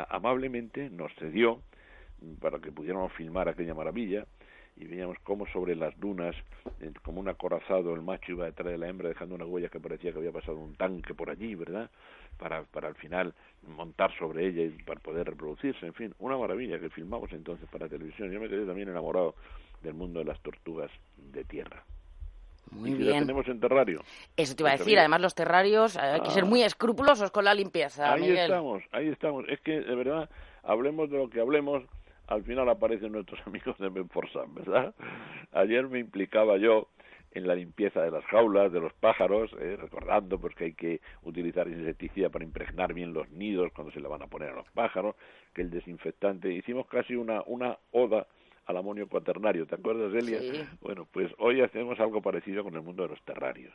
[0.09, 1.61] Amablemente nos cedió
[2.41, 4.27] para que pudiéramos filmar aquella maravilla
[4.77, 6.35] y veíamos cómo sobre las dunas,
[6.81, 9.79] eh, como un acorazado, el macho iba detrás de la hembra dejando una huella que
[9.81, 11.89] parecía que había pasado un tanque por allí, ¿verdad?
[12.39, 13.33] Para, para al final
[13.69, 17.89] montar sobre ella y para poder reproducirse, en fin, una maravilla que filmamos entonces para
[17.89, 18.33] televisión.
[18.33, 19.35] Yo me quedé también enamorado
[19.83, 21.85] del mundo de las tortugas de tierra.
[22.73, 23.13] Muy y si bien.
[23.13, 24.03] la tenemos en terrario.
[24.37, 26.47] Eso te iba a decir, además los terrarios, hay que ser Ah.
[26.47, 28.39] muy escrupulosos con la limpieza, Ahí Miguel.
[28.39, 29.45] estamos, ahí estamos.
[29.49, 30.29] Es que, de verdad,
[30.65, 31.85] hablemos de lo que hablemos,
[32.27, 34.95] al final aparecen nuestros amigos de Menforsan, ¿verdad?
[35.53, 36.89] Ayer me implicaba yo
[37.33, 41.01] en la limpieza de las jaulas, de los pájaros, eh, recordando pues que hay que
[41.25, 44.71] utilizar insecticida para impregnar bien los nidos cuando se le van a poner a los
[44.71, 45.17] pájaros,
[45.53, 48.29] que el desinfectante, hicimos casi una, una oda
[48.67, 50.41] al amonio cuaternario, ¿te acuerdas, Elia?
[50.41, 50.65] Sí.
[50.81, 53.75] Bueno, pues hoy hacemos algo parecido con el mundo de los terrarios,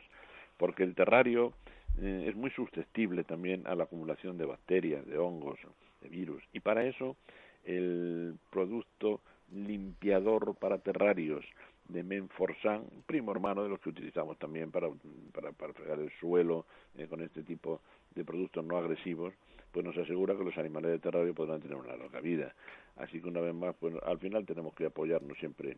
[0.56, 1.52] porque el terrario
[2.00, 5.58] eh, es muy susceptible también a la acumulación de bacterias, de hongos,
[6.00, 7.16] de virus, y para eso
[7.64, 9.20] el producto
[9.52, 11.44] limpiador para terrarios
[11.88, 14.88] de Menforsan, primo hermano de los que utilizamos también para,
[15.32, 17.80] para, para fregar el suelo eh, con este tipo
[18.14, 19.34] de productos no agresivos,
[19.72, 22.54] pues nos asegura que los animales de terrario podrán tener una larga vida.
[22.96, 25.76] Así que una vez más, pues al final tenemos que apoyarnos siempre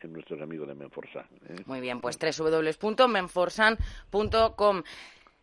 [0.00, 1.26] en nuestros amigos de Menforsan.
[1.48, 1.56] ¿eh?
[1.66, 4.82] Muy bien, pues www.menforsan.com.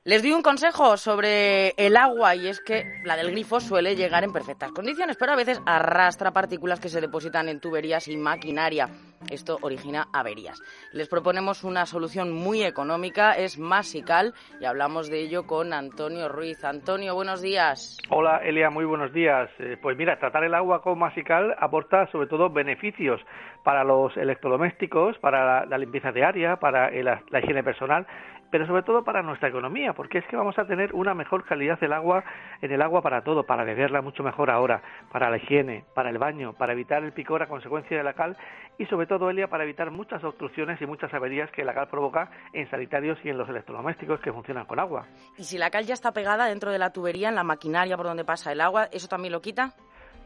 [0.04, 4.24] Les doy un consejo sobre el agua y es que la del grifo suele llegar
[4.24, 8.90] en perfectas condiciones, pero a veces arrastra partículas que se depositan en tuberías y maquinaria.
[9.30, 10.60] Esto origina averías.
[10.92, 16.64] Les proponemos una solución muy económica, es Masical y hablamos de ello con Antonio Ruiz.
[16.64, 18.00] Antonio, buenos días.
[18.10, 19.52] Hola Elia, muy buenos días.
[19.60, 23.22] Eh, pues mira, tratar el agua con Masical aporta sobre todo beneficios
[23.64, 28.08] para los electrodomésticos, para la, la limpieza diaria, para la higiene personal,
[28.52, 31.80] pero sobre todo para nuestra economía, porque es que vamos a tener una mejor calidad
[31.80, 32.24] del agua
[32.62, 36.18] en el agua para todo, para beberla mucho mejor ahora, para la higiene, para el
[36.18, 38.38] baño, para evitar el picor a consecuencia de la cal
[38.78, 42.30] y sobre todo Elia para evitar muchas obstrucciones y muchas averías que la cal provoca
[42.54, 45.08] en sanitarios y en los electrodomésticos que funcionan con agua.
[45.38, 48.06] Y si la cal ya está pegada dentro de la tubería, en la maquinaria por
[48.06, 49.74] donde pasa el agua, ¿eso también lo quita?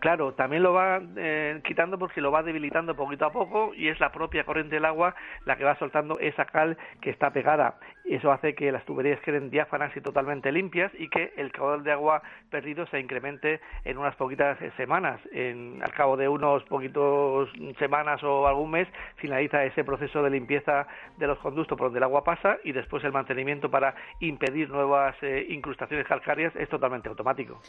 [0.06, 4.00] Claro, también lo va eh, quitando porque lo va debilitando poquito a poco y es
[4.00, 5.16] la propia corriente del agua
[5.46, 7.80] la que va soltando esa cal que está pegada.
[8.04, 11.92] Eso hace que las tuberías queden diáfanas y totalmente limpias y que el caudal de
[11.92, 15.20] agua perdido se incremente en unas poquitas eh, semanas.
[15.34, 20.86] Al cabo de unos poquitos semanas o algún mes finaliza ese proceso de limpieza
[21.18, 25.16] de los conductos por donde el agua pasa y después el mantenimiento para impedir nuevas
[25.24, 27.60] eh, incrustaciones calcáreas es totalmente automático.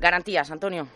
[0.00, 0.86] Garantías, Antonio.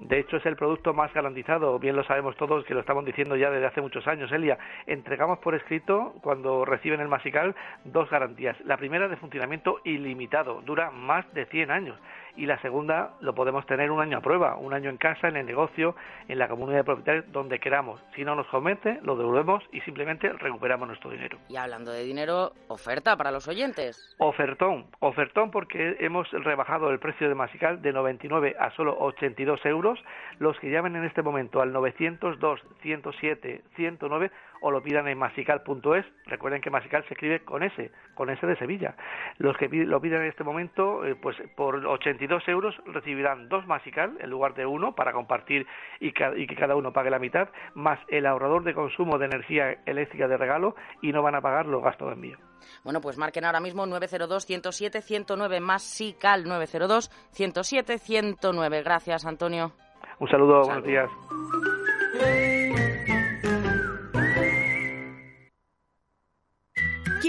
[0.00, 3.36] De hecho, es el producto más garantizado, bien lo sabemos todos, que lo estamos diciendo
[3.36, 4.58] ya desde hace muchos años, Elia.
[4.86, 8.58] Entregamos por escrito, cuando reciben el Masical, dos garantías.
[8.64, 11.98] La primera de funcionamiento ilimitado, dura más de 100 años.
[12.36, 15.36] Y la segunda lo podemos tener un año a prueba, un año en casa, en
[15.36, 15.94] el negocio,
[16.28, 18.00] en la comunidad de propietarios, donde queramos.
[18.14, 21.38] Si no nos convence, lo devolvemos y simplemente recuperamos nuestro dinero.
[21.48, 24.14] Y hablando de dinero, oferta para los oyentes.
[24.18, 29.98] Ofertón, ofertón porque hemos rebajado el precio de Masical de 99 a solo 82 euros.
[30.38, 34.30] Los que llamen en este momento al 902 107 109
[34.60, 36.04] o lo pidan en masical.es.
[36.26, 38.94] Recuerden que Masical se escribe con S, con S de Sevilla.
[39.38, 44.16] Los que lo pidan en este momento, eh, pues por 82 euros recibirán dos Masical
[44.20, 45.66] en lugar de uno para compartir
[46.00, 49.26] y, ca- y que cada uno pague la mitad, más el ahorrador de consumo de
[49.26, 52.36] energía eléctrica de regalo y no van a pagar los gastos de envío.
[52.84, 58.84] Bueno, pues marquen ahora mismo 902-107-109 más SICAL 902-107-109.
[58.84, 59.72] Gracias, Antonio.
[60.18, 60.82] Un saludo, Salud.
[60.82, 62.49] buenos días.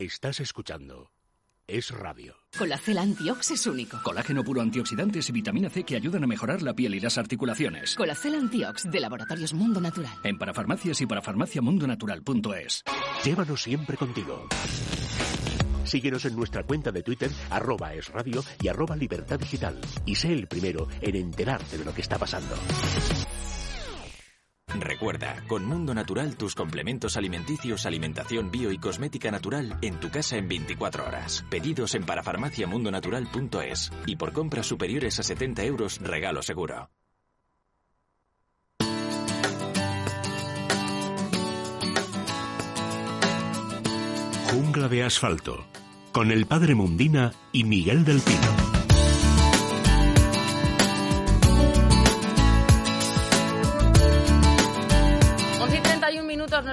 [0.00, 1.10] Estás escuchando
[1.66, 2.34] Es Radio.
[2.56, 3.98] Colacel Antiox es único.
[4.02, 7.96] Colágeno puro antioxidantes y vitamina C que ayudan a mejorar la piel y las articulaciones.
[7.96, 10.10] Colacel Antiox de Laboratorios Mundo Natural.
[10.24, 12.82] En parafarmacias y parafarmaciamundonatural.es.
[13.26, 14.48] Llévanos siempre contigo.
[15.84, 19.78] Síguenos en nuestra cuenta de Twitter, arroba es radio y arroba libertad digital.
[20.06, 22.56] Y sé el primero en enterarte de lo que está pasando.
[24.78, 30.36] Recuerda, con Mundo Natural tus complementos alimenticios, alimentación bio y cosmética natural en tu casa
[30.36, 31.44] en 24 horas.
[31.50, 36.90] Pedidos en parafarmaciamundonatural.es y por compras superiores a 70 euros regalo seguro.
[44.50, 45.64] Jungla de asfalto.
[46.12, 48.59] Con el padre Mundina y Miguel del Pino.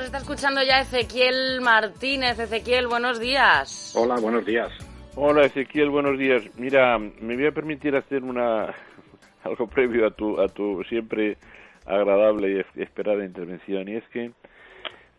[0.08, 2.40] Está escuchando ya Ezequiel Martínez.
[2.40, 3.94] Ezequiel, buenos días.
[3.94, 4.72] Hola, buenos días.
[5.16, 6.44] Hola Ezequiel, buenos días.
[6.56, 8.74] Mira, me voy a permitir hacer una
[9.44, 11.38] algo previo a tu a tu siempre
[11.86, 14.32] agradable y esperada intervención y es que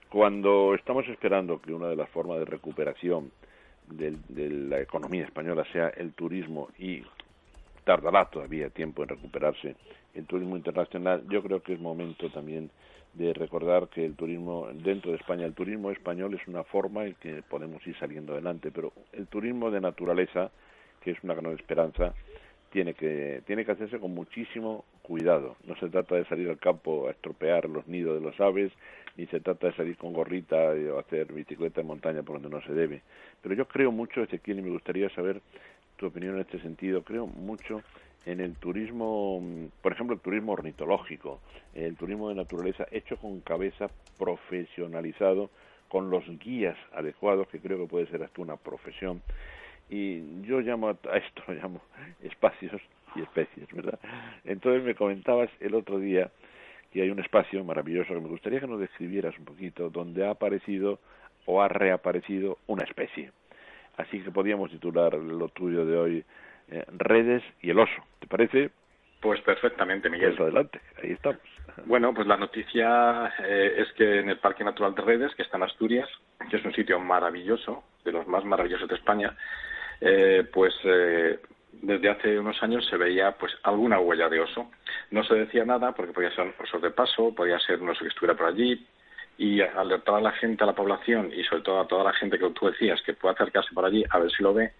[0.09, 3.31] cuando estamos esperando que una de las formas de recuperación
[3.89, 7.03] de, de la economía española sea el turismo y
[7.85, 9.77] tardará todavía tiempo en recuperarse
[10.15, 12.71] el turismo internacional, yo creo que es momento también
[13.15, 17.15] de recordar que el turismo dentro de España, el turismo español es una forma en
[17.15, 20.51] que podemos ir saliendo adelante, pero el turismo de naturaleza,
[21.03, 22.15] que es una gran esperanza,
[22.71, 25.57] tiene que, tiene que hacerse con muchísimo cuidado.
[25.65, 28.73] No se trata de salir al campo a estropear los nidos de las aves,
[29.19, 30.57] ni se trata de salir con gorrita
[30.95, 33.03] o hacer bicicleta en montaña por donde no se debe.
[33.43, 35.43] Pero yo creo mucho, Ezequiel, y me gustaría saber
[35.97, 37.83] tu opinión en este sentido, creo mucho
[38.27, 39.43] en el turismo,
[39.83, 41.41] por ejemplo, el turismo ornitológico,
[41.75, 45.51] el turismo de naturaleza hecho con cabeza profesionalizado,
[45.89, 49.21] con los guías adecuados, que creo que puede ser hasta una profesión.
[49.91, 51.81] Y yo llamo a esto, llamo
[52.23, 52.81] espacios
[53.17, 53.99] y especies, ¿verdad?
[54.45, 56.31] Entonces me comentabas el otro día
[57.01, 60.99] hay un espacio maravilloso que me gustaría que nos describieras un poquito, donde ha aparecido
[61.47, 63.33] o ha reaparecido una especie.
[63.97, 66.25] Así que podríamos titular lo tuyo de hoy
[66.71, 68.03] eh, redes y el oso.
[68.21, 68.71] ¿Te parece?
[69.21, 70.31] Pues perfectamente, Miguel.
[70.31, 71.41] Pues adelante, ahí estamos.
[71.87, 75.57] Bueno, pues la noticia eh, es que en el Parque Natural de Redes, que está
[75.57, 76.09] en Asturias,
[76.51, 79.37] que es un sitio maravilloso, de los más maravillosos de España,
[80.01, 80.75] eh, pues
[81.73, 84.71] desde hace unos años se veía pues alguna huella de oso.
[85.11, 88.01] No se decía nada porque podía ser un oso de paso, podía ser un oso
[88.01, 88.87] que estuviera por allí,
[89.39, 92.39] y alertar a la gente, a la población y sobre todo a toda la gente
[92.39, 94.73] que tú decías que puede acercarse por allí a ver si lo ve,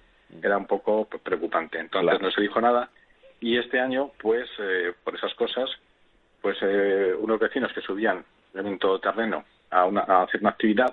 [0.43, 1.79] era un poco preocupante.
[1.79, 2.91] Entonces no se dijo nada
[3.41, 5.71] y este año, pues, eh, por esas cosas,
[6.43, 10.93] pues eh, unos vecinos que subían en un todoterreno a, a hacer una actividad,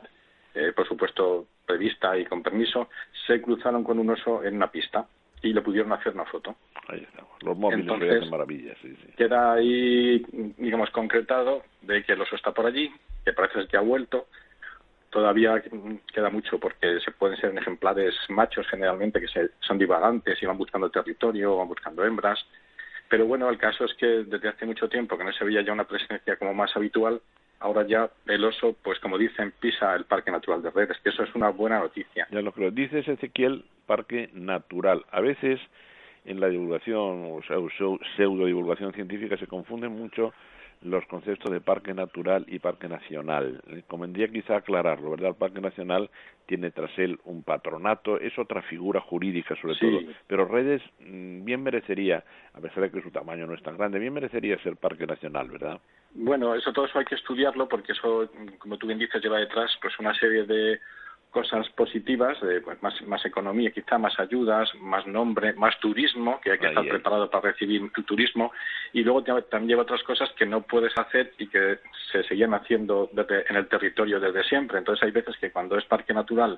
[0.54, 2.90] eh, por supuesto prevista y con permiso,
[3.26, 5.08] se cruzaron con un oso en una pista
[5.46, 6.56] y le pudieron hacer una foto.
[6.88, 7.32] Ahí estamos.
[7.44, 8.78] Los móviles Entonces, maravillas.
[8.82, 9.14] Sí, sí.
[9.16, 10.26] Queda ahí,
[10.58, 12.92] digamos, concretado de que el oso está por allí,
[13.24, 14.28] que parece que ha vuelto,
[15.12, 15.64] todavía
[16.14, 20.58] queda mucho porque se pueden ser ejemplares machos generalmente que se, son divagantes y van
[20.58, 22.44] buscando territorio, van buscando hembras.
[23.08, 25.74] Pero bueno, el caso es que desde hace mucho tiempo que no se veía ya
[25.74, 27.22] una presencia como más habitual,
[27.60, 31.24] ahora ya el oso, pues como dicen, pisa el Parque Natural de Redes, que eso
[31.24, 32.28] es una buena noticia.
[32.32, 32.72] Ya lo creo.
[32.72, 35.06] Dices, Ezequiel, Parque Natural.
[35.12, 35.60] A veces
[36.26, 37.42] en la divulgación o
[38.16, 40.34] pseudo divulgación científica se confunden mucho
[40.82, 43.62] los conceptos de parque natural y parque nacional.
[43.68, 45.30] Eh, convendría quizá aclararlo, ¿verdad?
[45.30, 46.10] El parque nacional
[46.46, 51.64] tiene tras él un patronato, es otra figura jurídica sobre todo, pero Redes mm, bien
[51.64, 55.08] merecería, a pesar de que su tamaño no es tan grande, bien merecería ser parque
[55.08, 55.80] nacional, ¿verdad?
[56.18, 59.78] Bueno, eso todo eso hay que estudiarlo porque eso, como tú bien dices, lleva detrás
[59.82, 60.80] pues una serie de
[61.30, 66.58] cosas positivas, pues más, más economía, quizá más ayudas, más nombre, más turismo, que hay
[66.58, 68.54] que estar preparado para recibir el turismo,
[68.94, 73.10] y luego también lleva otras cosas que no puedes hacer y que se seguían haciendo
[73.14, 74.78] en el territorio desde siempre.
[74.78, 76.58] Entonces hay veces que cuando es parque natural,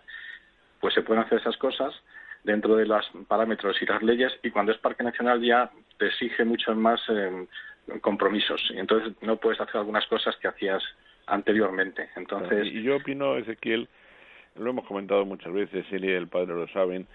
[0.79, 1.95] pues se pueden hacer esas cosas
[2.43, 6.45] dentro de los parámetros y las leyes, y cuando es parque nacional ya te exige
[6.45, 7.47] mucho más eh,
[8.01, 10.83] compromisos, y entonces no puedes hacer algunas cosas que hacías
[11.25, 12.09] anteriormente.
[12.15, 13.87] Entonces, y yo opino, Ezequiel,
[14.55, 17.07] lo hemos comentado muchas veces, él y el padre lo saben,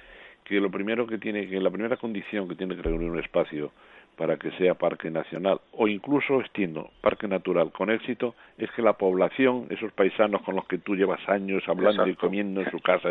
[0.44, 3.72] que lo primero que tiene que, la primera condición que tiene que reunir un espacio
[4.16, 8.92] para que sea parque nacional o incluso extiendo parque natural con éxito es que la
[8.92, 13.08] población, esos paisanos con los que tú llevas años hablando y comiendo en su casa,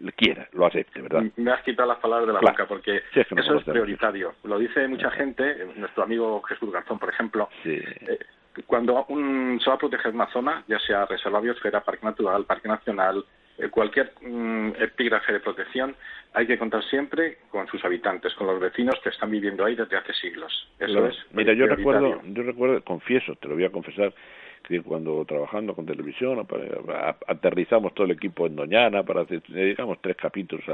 [0.00, 1.24] le quiera, lo acepte, ¿verdad?
[1.36, 4.34] Me has quitado las palabras de la boca porque eso es prioritario.
[4.44, 7.48] Lo dice mucha gente, nuestro amigo Jesús Garzón, por ejemplo.
[7.64, 8.18] Eh,
[8.66, 12.68] cuando un, se va a proteger una zona, ya sea reserva biosfera, parque natural, parque
[12.68, 13.24] nacional,
[13.70, 15.96] cualquier mm, epígrafe de protección
[16.34, 19.96] hay que contar siempre con sus habitantes, con los vecinos que están viviendo ahí desde
[19.96, 20.68] hace siglos.
[20.78, 21.16] Eso es.
[21.32, 24.12] Mira, yo recuerdo, yo recuerdo, confieso, te lo voy a confesar,
[24.62, 26.46] que cuando trabajando con televisión
[27.26, 30.64] aterrizamos todo el equipo en Doñana para hacer, digamos, tres capítulos.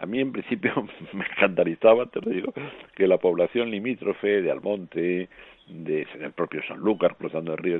[0.00, 0.72] A mí en principio
[1.12, 2.52] me escandalizaba, te lo digo,
[2.94, 5.28] que la población limítrofe de Almonte,
[5.68, 7.78] de el propio Sanlúcar cruzando el río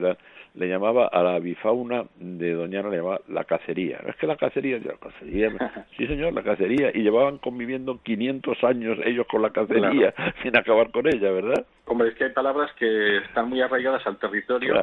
[0.54, 4.00] le llamaba a la bifauna de Doñana le llamaba la cacería.
[4.06, 5.50] Es que la cacería la cacería
[5.96, 6.90] sí señor la cacería.
[6.94, 12.08] Y llevaban conviviendo 500 años ellos con la cacería sin acabar con ella verdad hombre
[12.08, 14.74] es que hay palabras que están muy arraigadas al territorio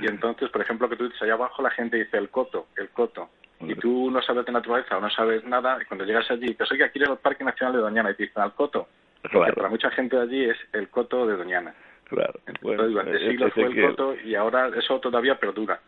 [0.00, 2.90] y entonces por ejemplo que tú dices allá abajo la gente dice el coto el
[2.90, 3.28] coto
[3.60, 6.70] y tú no sabes de naturaleza o no sabes nada y cuando llegas allí dices
[6.72, 8.88] oye aquí es el Parque Nacional de Doñana y te dicen al coto
[9.32, 11.74] porque para mucha gente de allí es el coto de Doñana
[12.04, 12.38] Claro.
[12.62, 15.80] Bueno, durante siglos fue el coto y ahora eso todavía perdura.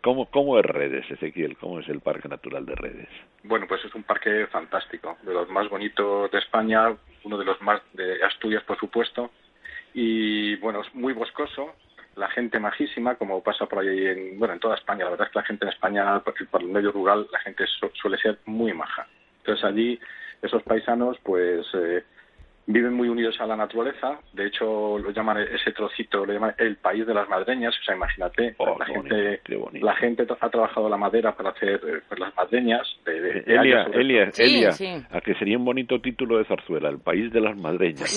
[0.00, 1.56] ¿Cómo, ¿Cómo es Redes, Ezequiel?
[1.56, 3.08] ¿Cómo es el Parque Natural de Redes?
[3.42, 6.94] Bueno, pues es un parque fantástico, de los más bonitos de España,
[7.24, 9.32] uno de los más de Asturias, por supuesto,
[9.92, 11.74] y bueno, es muy boscoso,
[12.16, 15.04] la gente majísima, como pasa por ahí en, bueno, en toda España.
[15.04, 18.18] La verdad es que la gente en España, por, el medio rural, la gente suele
[18.18, 19.06] ser muy maja.
[19.38, 19.98] Entonces allí,
[20.42, 22.04] esos paisanos, pues eh,
[22.66, 24.18] viven muy unidos a la naturaleza.
[24.32, 27.74] De hecho, lo llaman ese trocito, lo llaman el país de las madreñas.
[27.80, 29.84] O sea, imagínate, Oh, la, gente, bonito.
[29.84, 32.86] la gente ha trabajado la madera para hacer eh, pues, las madreñas.
[33.04, 34.30] De, de- de Elia, Elia.
[34.38, 34.86] Elia, sí.
[35.10, 38.08] a que sería un bonito título de zarzuela, el país de las madreñas.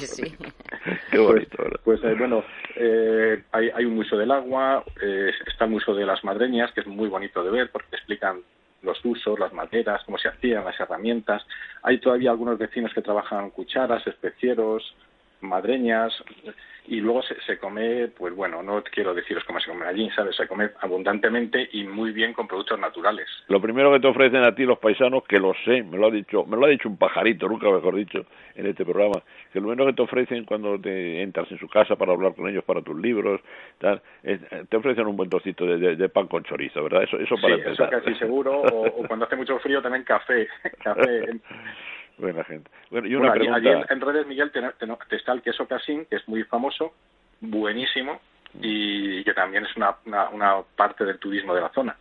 [0.00, 0.24] sí.
[1.10, 1.80] Qué bonito, ¿verdad?
[1.84, 2.44] Pues eh, bueno,
[2.76, 6.80] eh, hay, hay un museo del agua, eh, está el museo de las madreñas, que
[6.80, 8.40] es muy bonito de ver porque explican
[8.82, 11.44] los usos, las maderas, cómo se hacían, las herramientas.
[11.82, 14.94] Hay todavía algunos vecinos que trabajan cucharas, especieros,
[15.40, 16.12] madreñas,
[16.92, 20.36] y luego se, se come, pues bueno, no quiero deciros cómo se come allí, ¿sabes?
[20.36, 23.26] Se come abundantemente y muy bien con productos naturales.
[23.48, 26.10] Lo primero que te ofrecen a ti los paisanos, que lo sé, me lo ha
[26.10, 29.22] dicho, me lo ha dicho un pajarito, nunca mejor dicho, en este programa,
[29.52, 32.46] que lo primero que te ofrecen cuando te entras en su casa para hablar con
[32.46, 33.40] ellos para tus libros,
[33.78, 37.04] tal, es- te ofrecen un buen trocito de, de- de pan con chorizo, ¿verdad?
[37.04, 40.46] Eso, eso para sí, eso casi seguro, o, o cuando hace mucho frío también café,
[40.84, 41.24] café
[42.22, 42.70] Buena gente.
[42.90, 43.70] Bueno, y una Bueno, allí- pregunta.
[43.70, 46.44] allí en, en redes, Miguel, te, te- te está el queso casín, que es muy
[46.44, 46.94] famoso,
[47.40, 48.20] buenísimo,
[48.60, 51.96] y que también es una, una, una parte del turismo de la zona.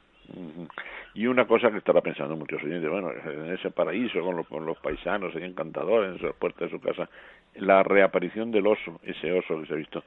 [1.16, 4.64] Y una cosa que estará pensando muchos oyentes, bueno, en ese paraíso con los, con
[4.66, 7.10] los paisanos ahí encantadores en la puerta de su casa,
[7.56, 10.04] la reaparición del oso, ese oso que se ha visto,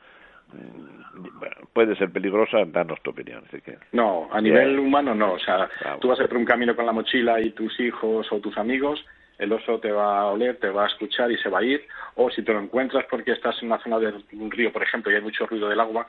[0.53, 3.43] mm, bueno, puede ser peligrosa, danos tu opinión.
[3.49, 5.33] Así que, No, a nivel humano no.
[5.33, 8.27] O sea, Ah, tú vas a por un camino con la mochila y tus hijos
[8.31, 9.05] o tus amigos,
[9.39, 11.87] el oso te va a oler, te va a escuchar y se va a ir.
[12.17, 15.11] O si te lo encuentras porque estás en una zona de un río, por ejemplo,
[15.11, 16.07] y hay mucho ruido del agua,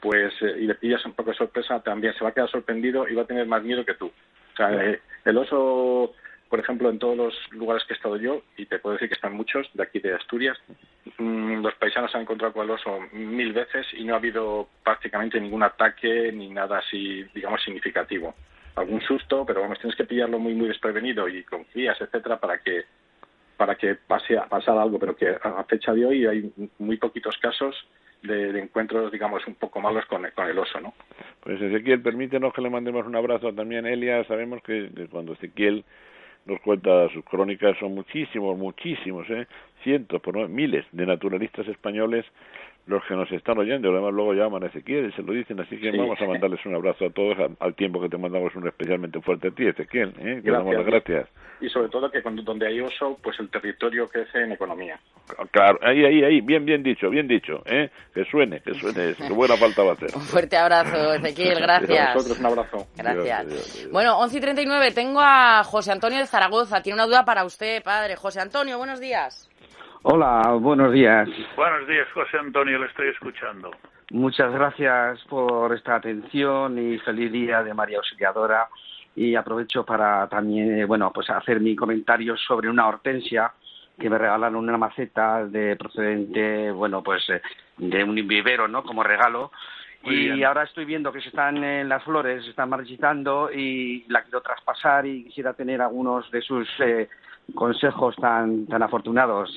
[0.00, 3.08] pues eh, y le pillas un poco de sorpresa, también se va a quedar sorprendido
[3.08, 4.06] y va a tener más miedo que tú.
[4.06, 6.14] O sea, eh, el oso,
[6.48, 9.14] por ejemplo, en todos los lugares que he estado yo, y te puedo decir que
[9.14, 10.58] están muchos de aquí de Asturias,
[11.18, 15.40] mm, los paisanos han encontrado con el oso mil veces y no ha habido prácticamente
[15.40, 18.34] ningún ataque ni nada así, digamos, significativo.
[18.76, 22.84] Algún susto, pero vamos, tienes que pillarlo muy, muy desprevenido y confías, etcétera, para que
[23.56, 27.38] para que pase a pasar algo, pero que a fecha de hoy hay muy poquitos
[27.38, 27.74] casos
[28.22, 30.92] de, de encuentros, digamos, un poco malos con, con el oso, ¿no?
[31.46, 34.24] pues Ezequiel, permítenos que le mandemos un abrazo también a Elia.
[34.24, 35.84] Sabemos que cuando Ezequiel
[36.44, 39.46] nos cuenta sus crónicas son muchísimos, muchísimos, ¿eh?
[39.82, 42.24] Cientos, por no miles de naturalistas españoles
[42.86, 43.90] los que nos están oyendo.
[43.90, 45.58] Además, luego llaman a Ezequiel y se lo dicen.
[45.58, 45.98] Así que Sí.
[45.98, 49.20] vamos a mandarles un abrazo a todos al, al tiempo que te mandamos un especialmente
[49.20, 50.12] fuerte a ti, Ezequiel.
[50.20, 50.40] ¿eh?
[50.44, 51.28] Que damos las gracias.
[51.60, 55.00] Y sobre todo que cuando, donde hay oso, pues el territorio crece en economía.
[55.50, 57.90] Claro, ahí, ahí, ahí, bien, bien dicho, bien dicho, ¿eh?
[58.14, 60.10] Que suene, que suene, que buena falta va a hacer.
[60.14, 62.14] Un fuerte abrazo, Ezequiel, A gracias.
[62.14, 62.86] vosotros un abrazo.
[62.96, 63.46] Gracias.
[63.48, 63.90] Dios, Dios, Dios.
[63.92, 66.82] Bueno, 11 y 39, tengo a José Antonio de Zaragoza.
[66.82, 68.14] Tiene una duda para usted, padre.
[68.14, 69.50] José Antonio, buenos días.
[70.08, 71.28] Hola, buenos días.
[71.56, 73.72] Buenos días, José Antonio, le estoy escuchando.
[74.12, 78.68] Muchas gracias por esta atención y feliz día de María Auxiliadora.
[79.16, 83.50] Y aprovecho para también, eh, bueno, pues hacer mi comentario sobre una hortensia
[83.98, 87.42] que me regalaron una maceta de procedente, bueno, pues eh,
[87.78, 88.84] de un vivero, ¿no?
[88.84, 89.50] Como regalo.
[90.04, 94.22] Y ahora estoy viendo que se están en las flores, se están marchitando y la
[94.22, 97.08] quiero traspasar y quisiera tener algunos de sus eh,
[97.56, 99.52] consejos tan, tan afortunados.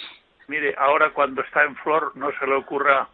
[0.50, 3.08] Mire, ahora cuando está en flor no se le ocurra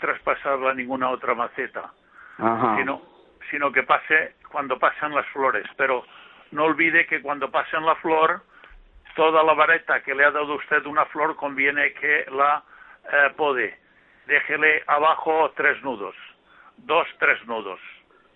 [0.00, 1.92] traspasarla a ninguna otra maceta,
[2.36, 2.76] Ajá.
[2.76, 3.00] sino,
[3.48, 5.64] sino que pase cuando pasan las flores.
[5.76, 6.04] Pero
[6.50, 8.42] no olvide que cuando pasen la flor,
[9.14, 12.64] toda la vareta que le ha dado usted una flor conviene que la
[13.04, 13.78] eh, pode.
[14.26, 16.16] Déjele abajo tres nudos,
[16.76, 17.78] dos, tres nudos.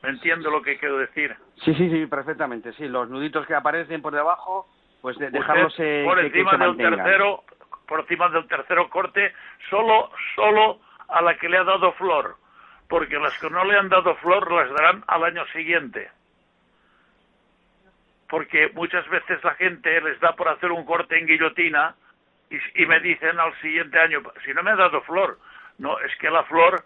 [0.05, 1.35] ¿Me entiende lo que quiero decir?
[1.65, 2.73] Sí, sí, sí, perfectamente.
[2.75, 4.69] Sí, los nuditos que aparecen por debajo,
[5.03, 6.97] pues de, dejarlos eh, por que, que encima se mantengan.
[6.97, 7.43] tercero
[7.87, 9.33] por encima del tercero corte
[9.71, 12.37] solo solo a la que le ha dado flor
[12.89, 16.11] porque las que no le han dado flor las darán al año siguiente.
[18.29, 21.95] Porque muchas veces la gente les da por hacer un corte en guillotina
[22.51, 25.39] y, y me dicen al siguiente año si no me ha dado flor
[25.79, 26.85] no es que la flor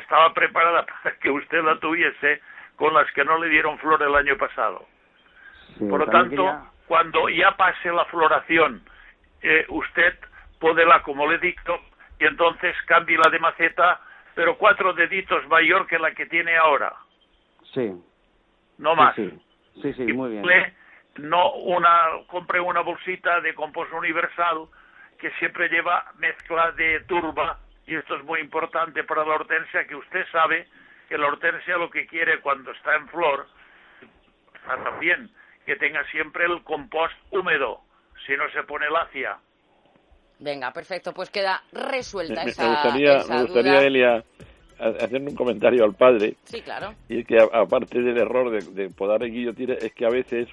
[0.00, 2.40] estaba preparada para que usted la tuviese
[2.76, 4.86] con las que no le dieron flor el año pasado.
[5.78, 8.82] Sí, por lo tanto, quería- cuando ya pase la floración,
[9.42, 10.18] eh, usted
[10.58, 11.80] podela como le dicto
[12.18, 14.00] y entonces cambie la de maceta,
[14.34, 16.94] pero cuatro deditos mayor que la que tiene ahora,
[17.74, 17.92] Sí,
[18.78, 19.14] no más.
[19.16, 20.74] sí, sí, muy bien.
[21.18, 21.90] no una,
[22.28, 24.66] compre una bolsita de compost universal
[25.18, 29.94] que siempre lleva mezcla de turba y esto es muy importante para la hortensia que
[29.96, 30.66] usted sabe
[31.08, 33.46] que la hortensia lo que quiere cuando está en flor,
[34.54, 35.30] está también
[35.64, 37.80] que tenga siempre el compost húmedo,
[38.26, 39.36] si no se pone lacia.
[40.38, 43.84] Venga, perfecto, pues queda resuelta Me, esa, me gustaría, esa me gustaría duda.
[43.86, 44.24] Elia,
[44.78, 46.34] ha- hacer un comentario al padre.
[46.44, 46.94] Sí, claro.
[47.08, 50.48] Y es que aparte del error de, de podar en guillotina, es que a veces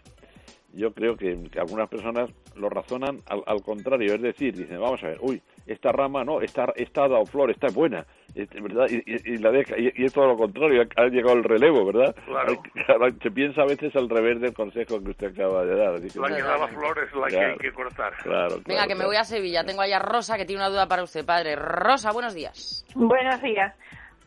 [0.74, 5.04] yo creo que, que algunas personas lo razonan al, al contrario, es decir, dicen, vamos
[5.04, 8.06] a ver, uy, esta rama no, esta, esta ha dado flor, esta es buena,
[8.36, 8.88] ¿verdad?
[8.90, 11.44] Y, y- y la deja, y, y es todo lo contrario, ha, ha llegado el
[11.44, 12.16] relevo, ¿verdad?
[12.26, 12.62] Claro.
[13.06, 15.94] Hay- se piensa a veces al revés del consejo que usted acaba de dar.
[15.96, 18.14] así que- La que da la flor es la que hay que cortar.
[18.24, 19.64] Claro, Venga, claro, que me voy a Sevilla.
[19.64, 21.56] Tengo ahí a Rosa que tiene una duda para usted, padre.
[21.56, 22.86] Rosa, buenos días.
[22.96, 23.74] Buenos días.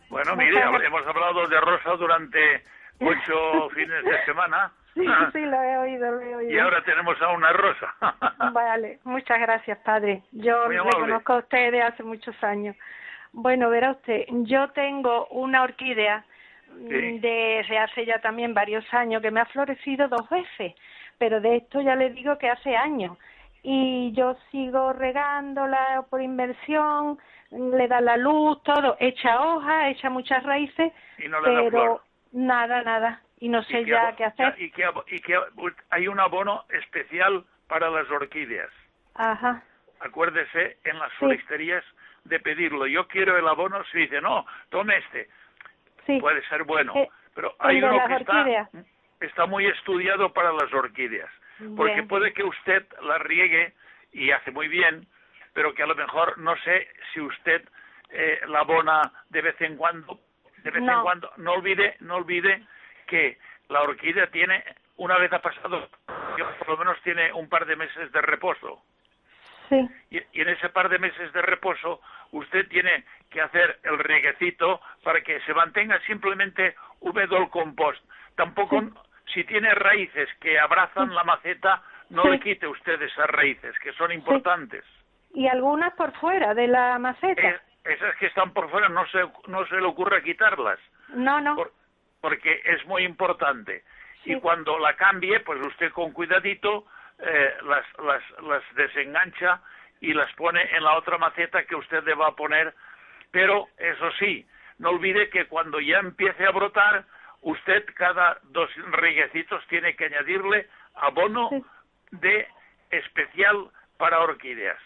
[0.08, 2.38] Bueno, mire, hemos hablado de Rosa durante
[3.00, 6.50] ocho fines de semana Sí, sí, lo he oído, lo he oído.
[6.50, 7.94] y ahora tenemos a una Rosa.
[8.52, 10.22] Vale, muchas gracias, padre.
[10.32, 12.74] Yo le conozco a usted de hace muchos años.
[13.32, 16.24] Bueno, verá usted, yo tengo una orquídea
[16.70, 17.18] mm, Sí.
[17.18, 20.74] desde hace ya también varios años que me ha florecido dos veces,
[21.18, 23.18] pero de esto ya le digo que hace años.
[23.62, 27.18] Y yo sigo regándola por inversión,
[27.50, 31.70] le da la luz, todo, echa hojas, echa muchas raíces, Y no le da pero
[31.70, 32.00] flor.
[32.32, 33.20] nada, nada.
[33.38, 34.54] Y no sé Y que ya qué hacer.
[34.58, 35.38] y que y que
[35.90, 38.70] hay un abono especial para las orquídeas.
[39.14, 39.62] Ajá.
[40.00, 41.84] Acuérdese en las floristerías
[42.24, 42.86] de pedirlo.
[42.86, 45.28] Yo quiero el abono, se dice, no, tome este.
[46.06, 46.18] Sí.
[46.20, 48.68] Puede ser bueno, Eh, pero hay uno que orquídeas.
[48.74, 48.84] está,
[49.26, 51.30] está muy estudiado para las orquídeas.
[51.76, 53.72] Porque puede que usted la riegue
[54.12, 55.06] y hace muy bien,
[55.54, 57.66] pero que a lo mejor no sé si usted
[58.10, 60.20] eh, la abona de vez en cuando,
[60.58, 61.32] de vez en cuando.
[61.38, 62.62] No olvide, no olvide
[63.06, 63.38] que
[63.68, 64.62] la orquídea tiene,
[64.96, 65.88] una vez ha pasado,
[66.58, 68.82] por lo menos tiene un par de meses de reposo.
[69.68, 69.88] Sí.
[70.10, 72.00] Y, y en ese par de meses de reposo
[72.32, 78.02] usted tiene que hacer el rieguecito para que se mantenga simplemente húmedo el compost.
[78.36, 78.80] Tampoco,
[79.32, 84.12] si tiene raíces que abrazan la maceta, no le quite usted esas raíces, que son
[84.12, 84.84] importantes.
[85.34, 87.42] Y algunas por fuera de la maceta.
[87.42, 90.78] Es- esas que están por fuera no se, no se le ocurre quitarlas,
[91.08, 91.54] No, no.
[92.20, 93.84] Porque es muy importante.
[94.24, 96.86] Y cuando la cambie, pues usted con cuidadito
[97.18, 99.60] eh, las, las, las desengancha
[100.00, 102.74] y las pone en la otra maceta que usted le va a poner.
[103.30, 104.46] Pero eso sí,
[104.78, 107.04] no olvide que cuando ya empiece a brotar,
[107.42, 111.50] usted cada dos rieguecitos tiene que añadirle abono
[112.10, 112.48] de
[112.90, 114.78] especial para orquídeas.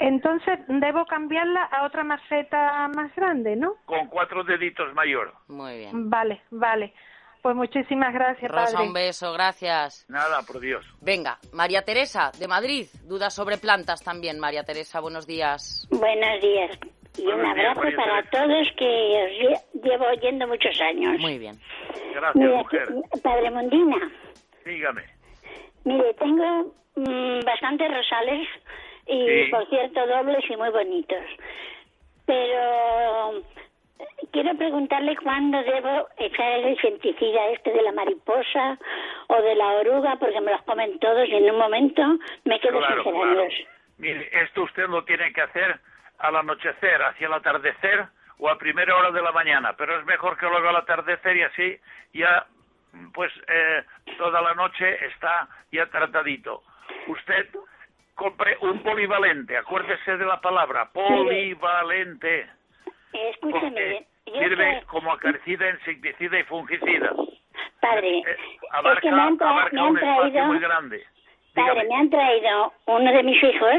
[0.00, 3.74] Entonces debo cambiarla a otra maceta más grande, ¿no?
[3.84, 5.32] con cuatro deditos mayor.
[5.48, 6.08] Muy bien.
[6.08, 6.92] Vale, vale.
[7.42, 8.86] Pues muchísimas gracias, Rosa, padre.
[8.88, 10.04] un beso, gracias.
[10.10, 10.84] Nada, por Dios.
[11.00, 12.86] Venga, María Teresa, de Madrid.
[13.04, 15.86] Dudas sobre plantas también, María Teresa, buenos días.
[15.90, 16.78] Buenos días.
[17.18, 18.30] Y un Buenos días, abrazo María para Teresa.
[18.46, 21.18] todos que os lle- llevo oyendo muchos años.
[21.20, 21.56] Muy bien.
[22.14, 22.88] Gracias, Mire, mujer.
[23.22, 24.10] Padre Mundina,
[24.64, 25.02] Dígame.
[25.84, 28.46] mire, tengo mm, bastantes rosales
[29.10, 29.50] y, Sí.
[29.50, 31.24] por cierto, dobles y muy bonitos.
[32.26, 38.78] Pero eh, quiero preguntarle cuándo debo echar el insecticida este de la mariposa
[39.28, 42.02] o de la oruga, porque me los comen todos y en un momento
[42.44, 43.48] me quedo Claro, sin claro.
[43.98, 45.78] Mire, esto usted lo tiene que hacer
[46.18, 48.06] al anochecer, hacia el atardecer
[48.38, 51.36] o a primera hora de la mañana, pero es mejor que lo haga al atardecer
[51.36, 51.78] y así
[52.14, 52.46] ya,
[53.12, 53.82] pues, eh,
[54.16, 56.62] toda la noche está ya tratadito.
[57.08, 57.48] Usted
[58.20, 62.46] compre un polivalente, acuérdese de la palabra, polivalente.
[63.14, 67.12] Escúcheme, yo Sirve como acaricida, insecticida y fungicida.
[67.80, 70.58] Padre, Eh, es abarca que me han, tra- abarca me han un espacio traído, muy
[70.60, 71.02] grande.
[71.54, 73.76] padre, me han traído uno de mis hijos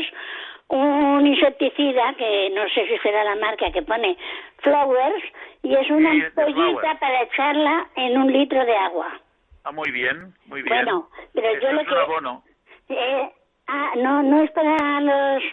[0.69, 4.17] un insecticida que no sé si será la marca que pone
[4.63, 5.23] Flowers
[5.61, 9.19] y es una Sí, ampollita para echarla en un litro de agua.
[9.65, 10.73] Ah, muy bien, muy bien.
[10.75, 12.43] Bueno, pero Eso yo lo es que un abono.
[12.89, 13.31] eh,
[13.71, 15.43] ah, no no es para los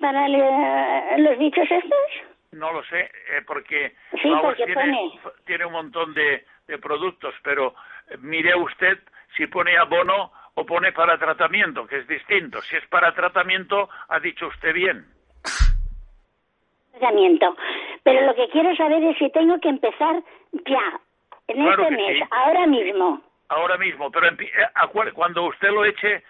[0.00, 2.08] para le- los bichos estos.
[2.52, 5.12] No lo sé, eh, porque Sí, porque tiene, pone.
[5.44, 7.74] tiene un montón de, de productos, pero
[8.10, 8.98] eh, mire usted
[9.36, 12.60] si pone abono o pone para tratamiento, que es distinto.
[12.62, 15.06] Si es para tratamiento, ha dicho usted bien.
[16.92, 17.56] tratamiento.
[18.02, 20.22] Pero lo que quiero saber es si tengo que empezar
[20.66, 21.00] ya,
[21.48, 22.24] en Claro este mes, sí.
[22.30, 23.22] ahora mismo.
[23.50, 26.22] Ahora mismo, pero eh, cuando usted lo eche,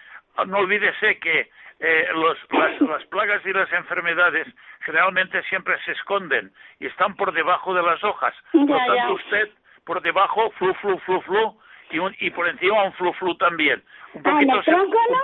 [0.45, 1.49] no olvídese que
[1.79, 4.47] eh, los, las, las plagas y las enfermedades
[4.81, 8.33] generalmente siempre se esconden y están por debajo de las hojas.
[8.51, 9.09] Por Ya, tanto, ya.
[9.11, 9.49] usted
[9.85, 11.59] por debajo, flu, flu, flu, flu,
[11.91, 13.83] y, un- y por encima un flu, flu también.
[14.13, 15.19] Un Ah, en el se- tronco, ¿no?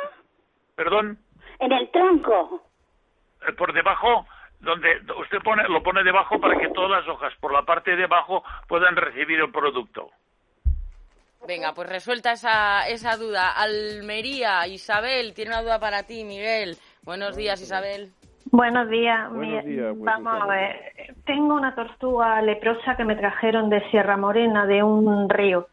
[0.75, 1.17] Perdón,
[1.59, 2.61] En el tronco.
[3.47, 4.25] eh, por debajo
[4.61, 8.05] donde usted pone, lo pone debajo para que todas las hojas por la parte de
[8.05, 10.09] abajo puedan recibir el producto.
[11.47, 13.51] Venga, pues resuelta esa, esa duda.
[13.51, 16.75] Almería, Isabel, tiene una duda para ti, Miguel.
[17.03, 18.09] Buenos días, Isabel.
[18.51, 19.29] Buenos días.
[19.31, 20.93] Buenos días, pues, Vamos a ver.
[21.25, 25.67] Tengo una tortuga leprosa que me trajeron de Sierra Morena, de un río.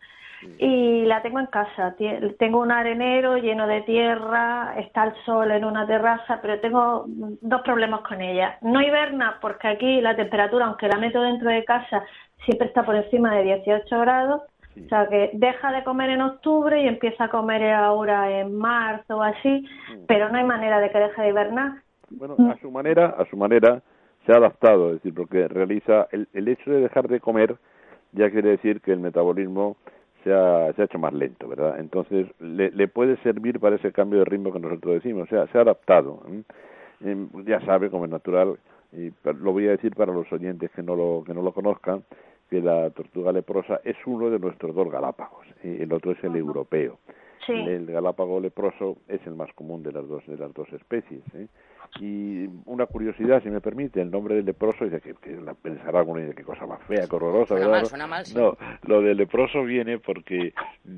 [0.58, 1.94] Y la tengo en casa.
[2.38, 7.62] Tengo un arenero lleno de tierra, está el sol en una terraza, pero tengo dos
[7.62, 8.58] problemas con ella.
[8.60, 12.02] No hiberna porque aquí la temperatura, aunque la meto dentro de casa,
[12.44, 14.42] siempre está por encima de 18 grados.
[14.74, 19.18] O sea que deja de comer en octubre y empieza a comer ahora en marzo
[19.18, 19.66] o así,
[20.06, 21.72] pero no hay manera de que deje de hibernar.
[22.10, 23.82] Bueno, a su manera, a su manera
[24.24, 27.56] se ha adaptado, es decir, porque realiza el, el hecho de dejar de comer
[28.12, 29.76] ya quiere decir que el metabolismo
[30.22, 31.80] se ha, se ha hecho más lento, ¿verdad?
[31.80, 35.46] Entonces le, le puede servir para ese cambio de ritmo que nosotros decimos, o sea,
[35.48, 36.22] se ha adaptado.
[36.28, 36.42] ¿eh?
[37.04, 38.58] Em, ya sabe, como es natural,
[38.92, 42.04] y lo voy a decir para los oyentes que no lo que no lo conozcan,
[42.52, 46.36] que la tortuga leprosa es uno de nuestros dos galápagos, y el otro es el
[46.36, 46.98] europeo.
[47.46, 47.54] Sí.
[47.54, 51.22] El galápago leproso es el más común de las dos de las dos especies.
[51.34, 51.46] ¿eh?
[52.00, 55.98] Y una curiosidad, si me permite, el nombre del leproso, dice que, que la pensará
[56.00, 57.72] alguno y dice qué cosa más fea, qué horrorosa, Suena ¿verdad?
[57.72, 58.34] mal, No, suena mal, sí.
[58.34, 60.54] No, lo del leproso viene porque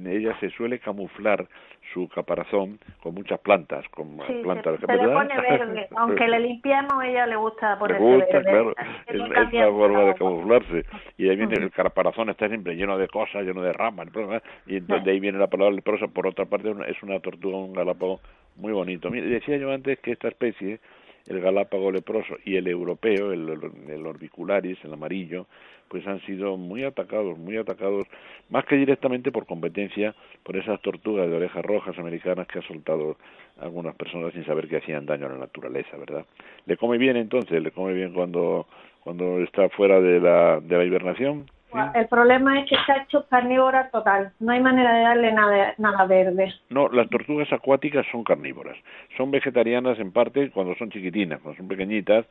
[0.07, 1.47] ella se suele camuflar
[1.93, 5.89] su caparazón con muchas plantas, con Sí, plantas, se, se le pone verde.
[5.97, 8.45] Aunque le limpiemos, ella le gusta Le ponerse gusta, verde.
[8.51, 8.75] claro,
[9.07, 10.85] es, no es la forma de camuflarse.
[11.19, 14.43] Y ahí viene el caparazón, está siempre lleno de cosas, lleno de ramas, ¿verdad?
[14.67, 16.07] y entonces de ahí viene la palabra leprosa.
[16.09, 18.21] Por otra parte, una- es una tortuga, un galápago
[18.57, 19.11] muy bonito.
[19.11, 20.81] Mire, decía yo antes que esta especie,
[21.27, 23.49] el galápago leproso y el europeo, el,
[23.89, 25.47] el orbicularis, el amarillo,
[25.89, 28.07] pues han sido muy atacados, muy atacados,
[28.51, 33.17] más que directamente por competencia, por esas tortugas de orejas rojas americanas que han soltado
[33.61, 36.27] algunas personas sin saber que hacían daño a la naturaleza, ¿verdad?
[36.67, 38.67] Le come bien entonces, le come bien cuando
[39.01, 41.47] cuando está fuera de la de la hibernación.
[41.95, 44.33] El problema es que está hecho carnívora total.
[44.41, 46.53] No hay manera de darle nada, nada verde.
[46.71, 48.77] No, las tortugas acuáticas son carnívoras.
[49.17, 52.27] Son vegetarianas en parte cuando son chiquitinas, cuando son pequeñitas,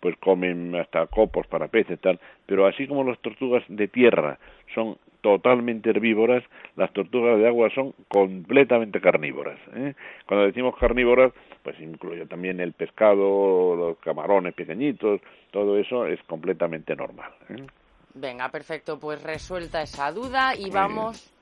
[0.00, 4.38] pues comen hasta copos para peces tal, pero así como las tortugas de tierra
[4.74, 6.42] son totalmente herbívoras,
[6.76, 9.58] las tortugas de agua son completamente carnívoras.
[9.74, 9.94] ¿eh?
[10.26, 11.32] Cuando decimos carnívoras,
[11.62, 15.20] pues incluye también el pescado, los camarones pequeñitos,
[15.52, 17.30] todo eso es completamente normal.
[17.50, 17.64] ¿eh?
[18.14, 21.32] Venga, perfecto, pues resuelta esa duda y vamos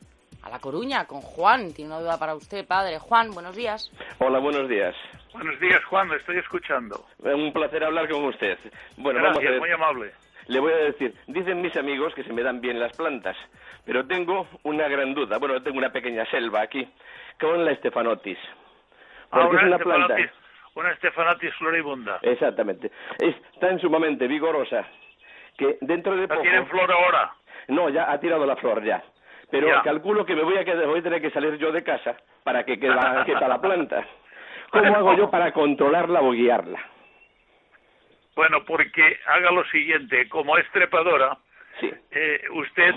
[0.43, 1.73] a La Coruña con Juan.
[1.75, 2.99] Tiene una duda para usted, padre.
[2.99, 3.91] Juan, buenos días.
[4.18, 4.95] Hola, buenos días.
[5.33, 7.07] Buenos días, Juan, le estoy escuchando.
[7.18, 8.57] Un placer hablar con usted.
[8.97, 9.59] Bueno, vamos a ver.
[9.59, 10.12] muy amable.
[10.47, 13.37] Le voy a decir, dicen mis amigos que se me dan bien las plantas,
[13.85, 15.39] pero tengo una gran duda.
[15.39, 16.89] Bueno, tengo una pequeña selva aquí
[17.41, 18.39] con la Stefanotis.
[19.31, 20.16] Ah, Porque es una planta.
[20.75, 22.18] Una Stefanotis floribunda.
[22.23, 22.91] Exactamente.
[23.18, 24.87] Es tan sumamente vigorosa
[25.61, 26.66] que dentro de ¿La poco...
[26.70, 27.30] flor ahora?
[27.68, 29.02] No, ya ha tirado la flor ya.
[29.50, 29.82] Pero Ya.
[29.82, 32.64] calculo que me voy a quedar, voy a tener que salir yo de casa para
[32.64, 34.04] que quede la planta.
[34.70, 36.78] ¿Cómo hago yo para controlarla o guiarla?
[38.36, 41.36] Bueno, porque haga lo siguiente, como es trepadora,
[41.82, 42.94] eh, usted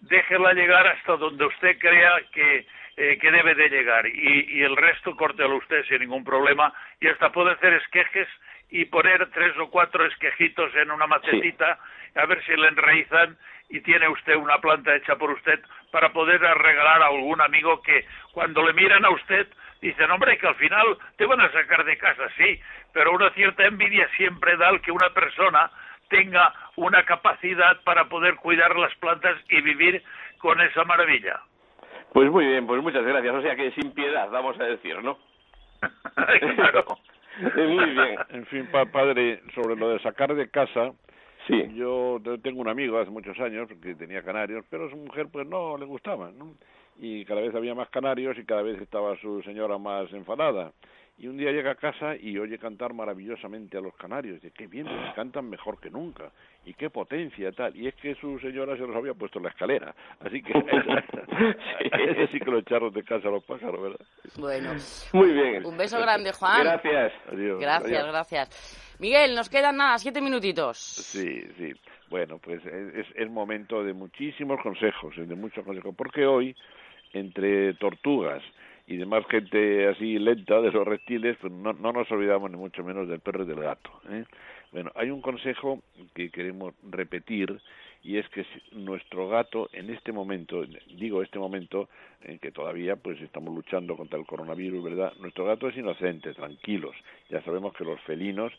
[0.00, 4.76] déjela llegar hasta donde usted crea que, eh, que debe de llegar y, y el
[4.76, 8.28] resto córtelo usted sin ningún problema y hasta puede hacer esquejes
[8.70, 11.78] y poner tres o cuatro esquejitos en una macetita
[12.16, 13.36] a ver si le enraizan
[13.68, 15.60] y tiene usted una planta hecha por usted
[15.90, 19.48] para poder regalar a algún amigo que cuando le miran a usted
[19.80, 22.60] dicen, hombre, que al final te van a sacar de casa, sí,
[22.92, 25.70] pero una cierta envidia siempre da al que una persona
[26.08, 30.02] tenga una capacidad para poder cuidar las plantas y vivir
[30.38, 31.40] con esa maravilla.
[32.12, 33.34] Pues muy bien, pues muchas gracias.
[33.34, 35.18] O sea que sin piedad, vamos a decir, ¿no?
[37.56, 38.16] Muy bien.
[38.30, 40.92] En fin, pa- padre, sobre lo de sacar de casa,
[41.46, 41.62] Sí.
[41.74, 45.46] yo tengo un amigo hace muchos años que tenía canarios, pero a su mujer pues
[45.46, 46.54] no le gustaban, ¿no?
[46.98, 50.72] Y cada vez había más canarios y cada vez estaba su señora más enfadada.
[51.16, 54.40] Y un día llega a casa y oye cantar maravillosamente a los canarios.
[54.40, 56.32] Dice, qué bien, pues cantan mejor que nunca.
[56.66, 57.76] Y qué potencia, tal.
[57.76, 59.94] Y es que su señora se los había puesto en la escalera.
[60.20, 64.06] Así que ese sí que lo echaron de casa a los pájaros, ¿verdad?
[64.38, 64.74] Bueno.
[65.12, 65.64] Muy bien.
[65.64, 66.64] Un beso grande, Juan.
[66.64, 67.12] Gracias.
[67.32, 67.60] Adiós.
[67.60, 68.06] Gracias, Adiós.
[68.12, 68.96] gracias.
[68.98, 70.78] Miguel, nos quedan nada, siete minutitos.
[70.78, 71.72] Sí, sí.
[72.10, 76.54] Bueno, pues es, es- es momento de muchísimos consejos, de muchos consejos, porque hoy,
[77.14, 78.42] entre tortugas
[78.86, 82.84] y demás gente así lenta de los reptiles, pues no, no nos olvidamos ni mucho
[82.84, 83.90] menos del perro y del gato.
[84.10, 84.24] ¿eh?
[84.72, 85.82] Bueno, hay un consejo
[86.14, 87.60] que queremos repetir
[88.04, 90.62] y es que nuestro gato en este momento,
[90.96, 91.88] digo este momento
[92.22, 95.12] en que todavía pues estamos luchando contra el coronavirus, ¿verdad?
[95.20, 96.94] Nuestro gato es inocente, tranquilos.
[97.30, 98.52] Ya sabemos que los felinos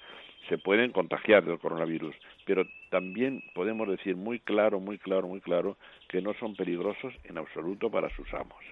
[0.49, 2.15] se pueden contagiar del coronavirus,
[2.45, 5.77] pero también podemos decir muy claro, muy claro, muy claro
[6.09, 8.63] que no son peligrosos en absoluto para sus amos.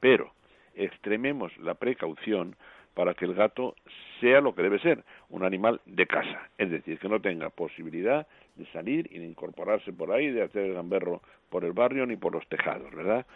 [0.00, 0.32] Pero
[0.74, 2.56] extrememos la precaución
[2.94, 3.76] para que el gato
[4.20, 8.26] sea lo que debe ser, un animal de casa, es decir, que no tenga posibilidad
[8.56, 12.16] de salir y de incorporarse por ahí, de hacer el gamberro por el barrio ni
[12.16, 13.26] por los tejados, ¿verdad?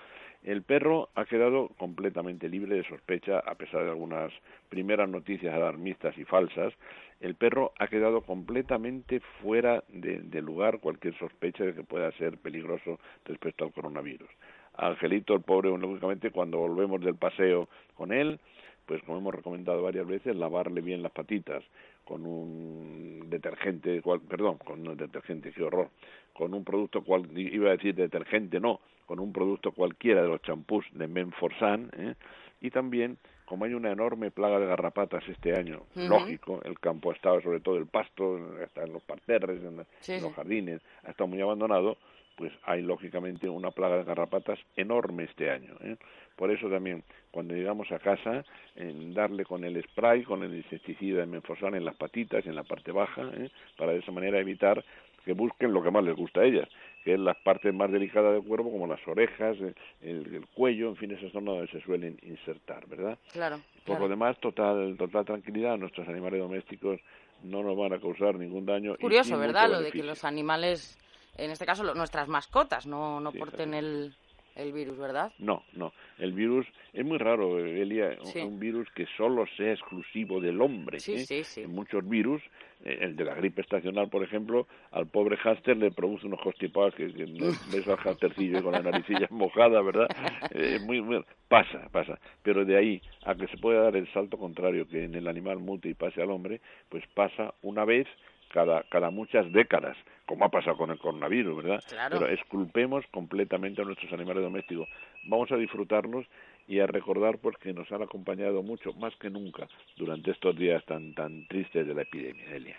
[0.42, 4.32] El perro ha quedado completamente libre de sospecha, a pesar de algunas
[4.70, 6.72] primeras noticias alarmistas y falsas.
[7.20, 12.98] El perro ha quedado completamente fuera de, lugar cualquier sospecha de que pueda ser peligroso
[13.26, 14.30] respecto al coronavirus.
[14.78, 18.40] Angelito, el pobre, lógicamente, cuando volvemos del paseo con él,
[18.86, 21.62] pues como hemos recomendado varias veces, lavarle bien las patitas
[22.04, 25.90] con un detergente, perdón, con un detergente, qué horror,
[26.32, 30.42] con un producto, cual, iba a decir detergente, no, con un producto cualquiera de los
[30.42, 32.14] champús de Menforsan, ¿eh?
[32.60, 37.14] y también, como hay una enorme plaga de garrapatas este año, lógico, el campo ha
[37.14, 41.40] estado, sobre todo el pasto, está en los parterres, en, los jardines, ha estado muy
[41.40, 41.96] abandonado,
[42.40, 45.74] pues hay lógicamente una plaga de garrapatas enorme este año.
[45.82, 45.96] ¿eh?
[46.36, 51.20] Por eso también, cuando llegamos a casa, en darle con el spray, con el insecticida
[51.20, 53.50] de menfosan en las patitas, en la parte baja, ¿eh?
[53.76, 54.82] para de esa manera evitar
[55.22, 56.66] que busquen lo que más les gusta a ellas,
[57.04, 59.58] que es las partes más delicadas del cuerpo, como las orejas,
[60.00, 63.18] el, cuello, en fin, esas zonas donde se suelen insertar, ¿verdad?
[63.34, 63.60] Claro.
[63.84, 67.00] Por lo demás, total, total tranquilidad, nuestros animales domésticos
[67.42, 68.96] no nos van a causar ningún daño.
[68.96, 69.68] Curioso, ¿verdad?
[69.70, 70.96] Lo de que los animales
[71.44, 74.14] en este caso nuestras mascotas no, no porten el,
[74.56, 75.32] el virus, ¿verdad?
[75.38, 75.92] No, no.
[76.18, 81.00] El virus es muy raro, Elia, un virus que solo sea exclusivo del hombre.
[81.00, 81.24] Sí, ¿eh?
[81.24, 81.66] sí, sí.
[81.66, 82.42] Muchos virus,
[82.84, 86.94] eh, el de la gripe estacional, por ejemplo, al pobre hámster le produce unos constipados
[86.94, 87.24] que, que
[87.72, 90.08] ves al hámstercillo con la naricilla mojada, ¿verdad?
[90.50, 92.18] Eh, muy, muy, pasa, pasa.
[92.42, 95.58] Pero de ahí a que se pueda dar el salto contrario, que en el animal
[95.58, 98.06] mute y pase al hombre, pues pasa una vez
[98.52, 99.96] cada, cada muchas décadas,
[100.26, 101.84] como ha pasado con el coronavirus, ¿verdad?
[102.10, 104.88] Pero esculpemos completamente a nuestros animales domésticos.
[105.24, 106.26] Vamos a disfrutarlos
[106.68, 110.84] y a recordar pues que nos han acompañado mucho, más que nunca, durante estos días
[110.84, 112.76] tan tan tristes de la epidemia, Elia.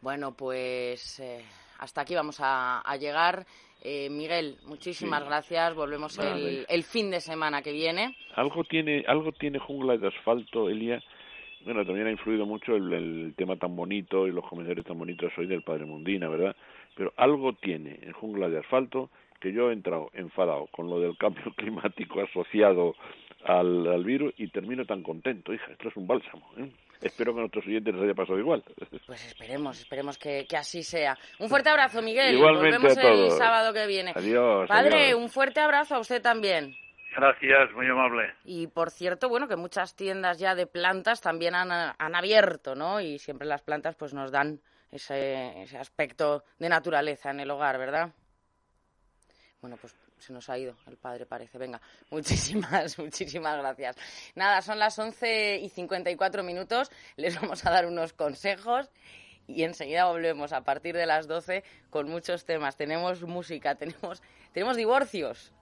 [0.00, 1.44] Bueno, pues eh,
[1.78, 3.46] hasta aquí vamos a, llegar.
[3.82, 5.74] Eh, Miguel, muchísimas gracias.
[5.74, 8.16] Volvemos el, el, fin de semana que viene.
[8.34, 11.02] Algo tiene, algo tiene jungla de asfalto, Elia,
[11.64, 15.46] bueno, también ha influido mucho el, tema tan bonito y los comentarios tan bonitos hoy
[15.46, 16.56] del Padre Mundina, ¿verdad?
[16.96, 21.16] Pero algo tiene en Jungla de Asfalto que yo he entrado enfadado con lo del
[21.16, 22.94] cambio climático asociado
[23.44, 25.52] al, virus y termino tan contento.
[25.52, 26.44] Hija, esto es un bálsamo.
[26.58, 26.70] ¿eh?
[27.00, 28.62] Espero que a nuestros oyentes les haya pasado igual.
[29.06, 31.16] Pues esperemos, esperemos que, así sea.
[31.38, 32.38] Un fuerte abrazo, Miguel.
[32.38, 34.12] Volvemos el sábado que viene.
[34.14, 34.68] Adiós.
[34.68, 36.76] Padre, un fuerte abrazo a usted también.
[37.16, 38.34] Gracias, muy amable.
[38.44, 43.00] Y por cierto, bueno, que muchas tiendas ya de plantas también han, han abierto, ¿no?
[43.00, 44.60] Y siempre las plantas pues nos dan
[44.92, 48.12] ese, ese aspecto de naturaleza en el hogar, ¿verdad?
[49.60, 51.58] Bueno, pues se nos ha ido el padre, parece.
[51.58, 51.80] Venga,
[52.10, 53.96] muchísimas, muchísimas gracias.
[54.34, 56.90] Nada, son las 11 y 54 minutos.
[57.16, 58.90] Les vamos a dar unos consejos
[59.48, 62.76] y enseguida volvemos a partir de las 12 con muchos temas.
[62.76, 65.52] Tenemos música, tenemos, tenemos divorcios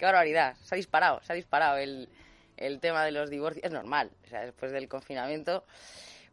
[0.00, 2.08] qué barbaridad, se ha disparado, se ha disparado el,
[2.56, 3.66] el tema de los divorcios.
[3.66, 5.62] Es normal, o sea, después del confinamiento,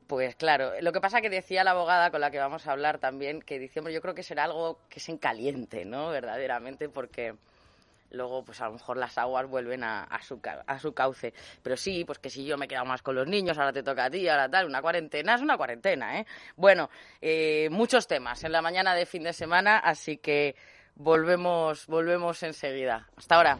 [0.08, 0.72] pues claro.
[0.80, 3.60] Lo que pasa que decía la abogada con la que vamos a hablar también, que
[3.60, 6.08] diciembre yo creo que será algo que es en caliente, ¿no?
[6.12, 7.36] Verdaderamente, porque
[8.12, 11.34] luego pues a lo mejor las aguas vuelven a, a, su, a su cauce.
[11.62, 13.84] Pero sí, pues que si yo me he quedado más con los niños, ahora te
[13.84, 16.26] toca a ti, ahora tal, una cuarentena es una cuarentena, ¿eh?
[16.56, 16.90] Bueno,
[17.20, 20.56] eh, muchos temas en la mañana de fin de semana, así que
[20.98, 23.08] Volvemos, volvemos enseguida.
[23.16, 23.60] Hasta ahora.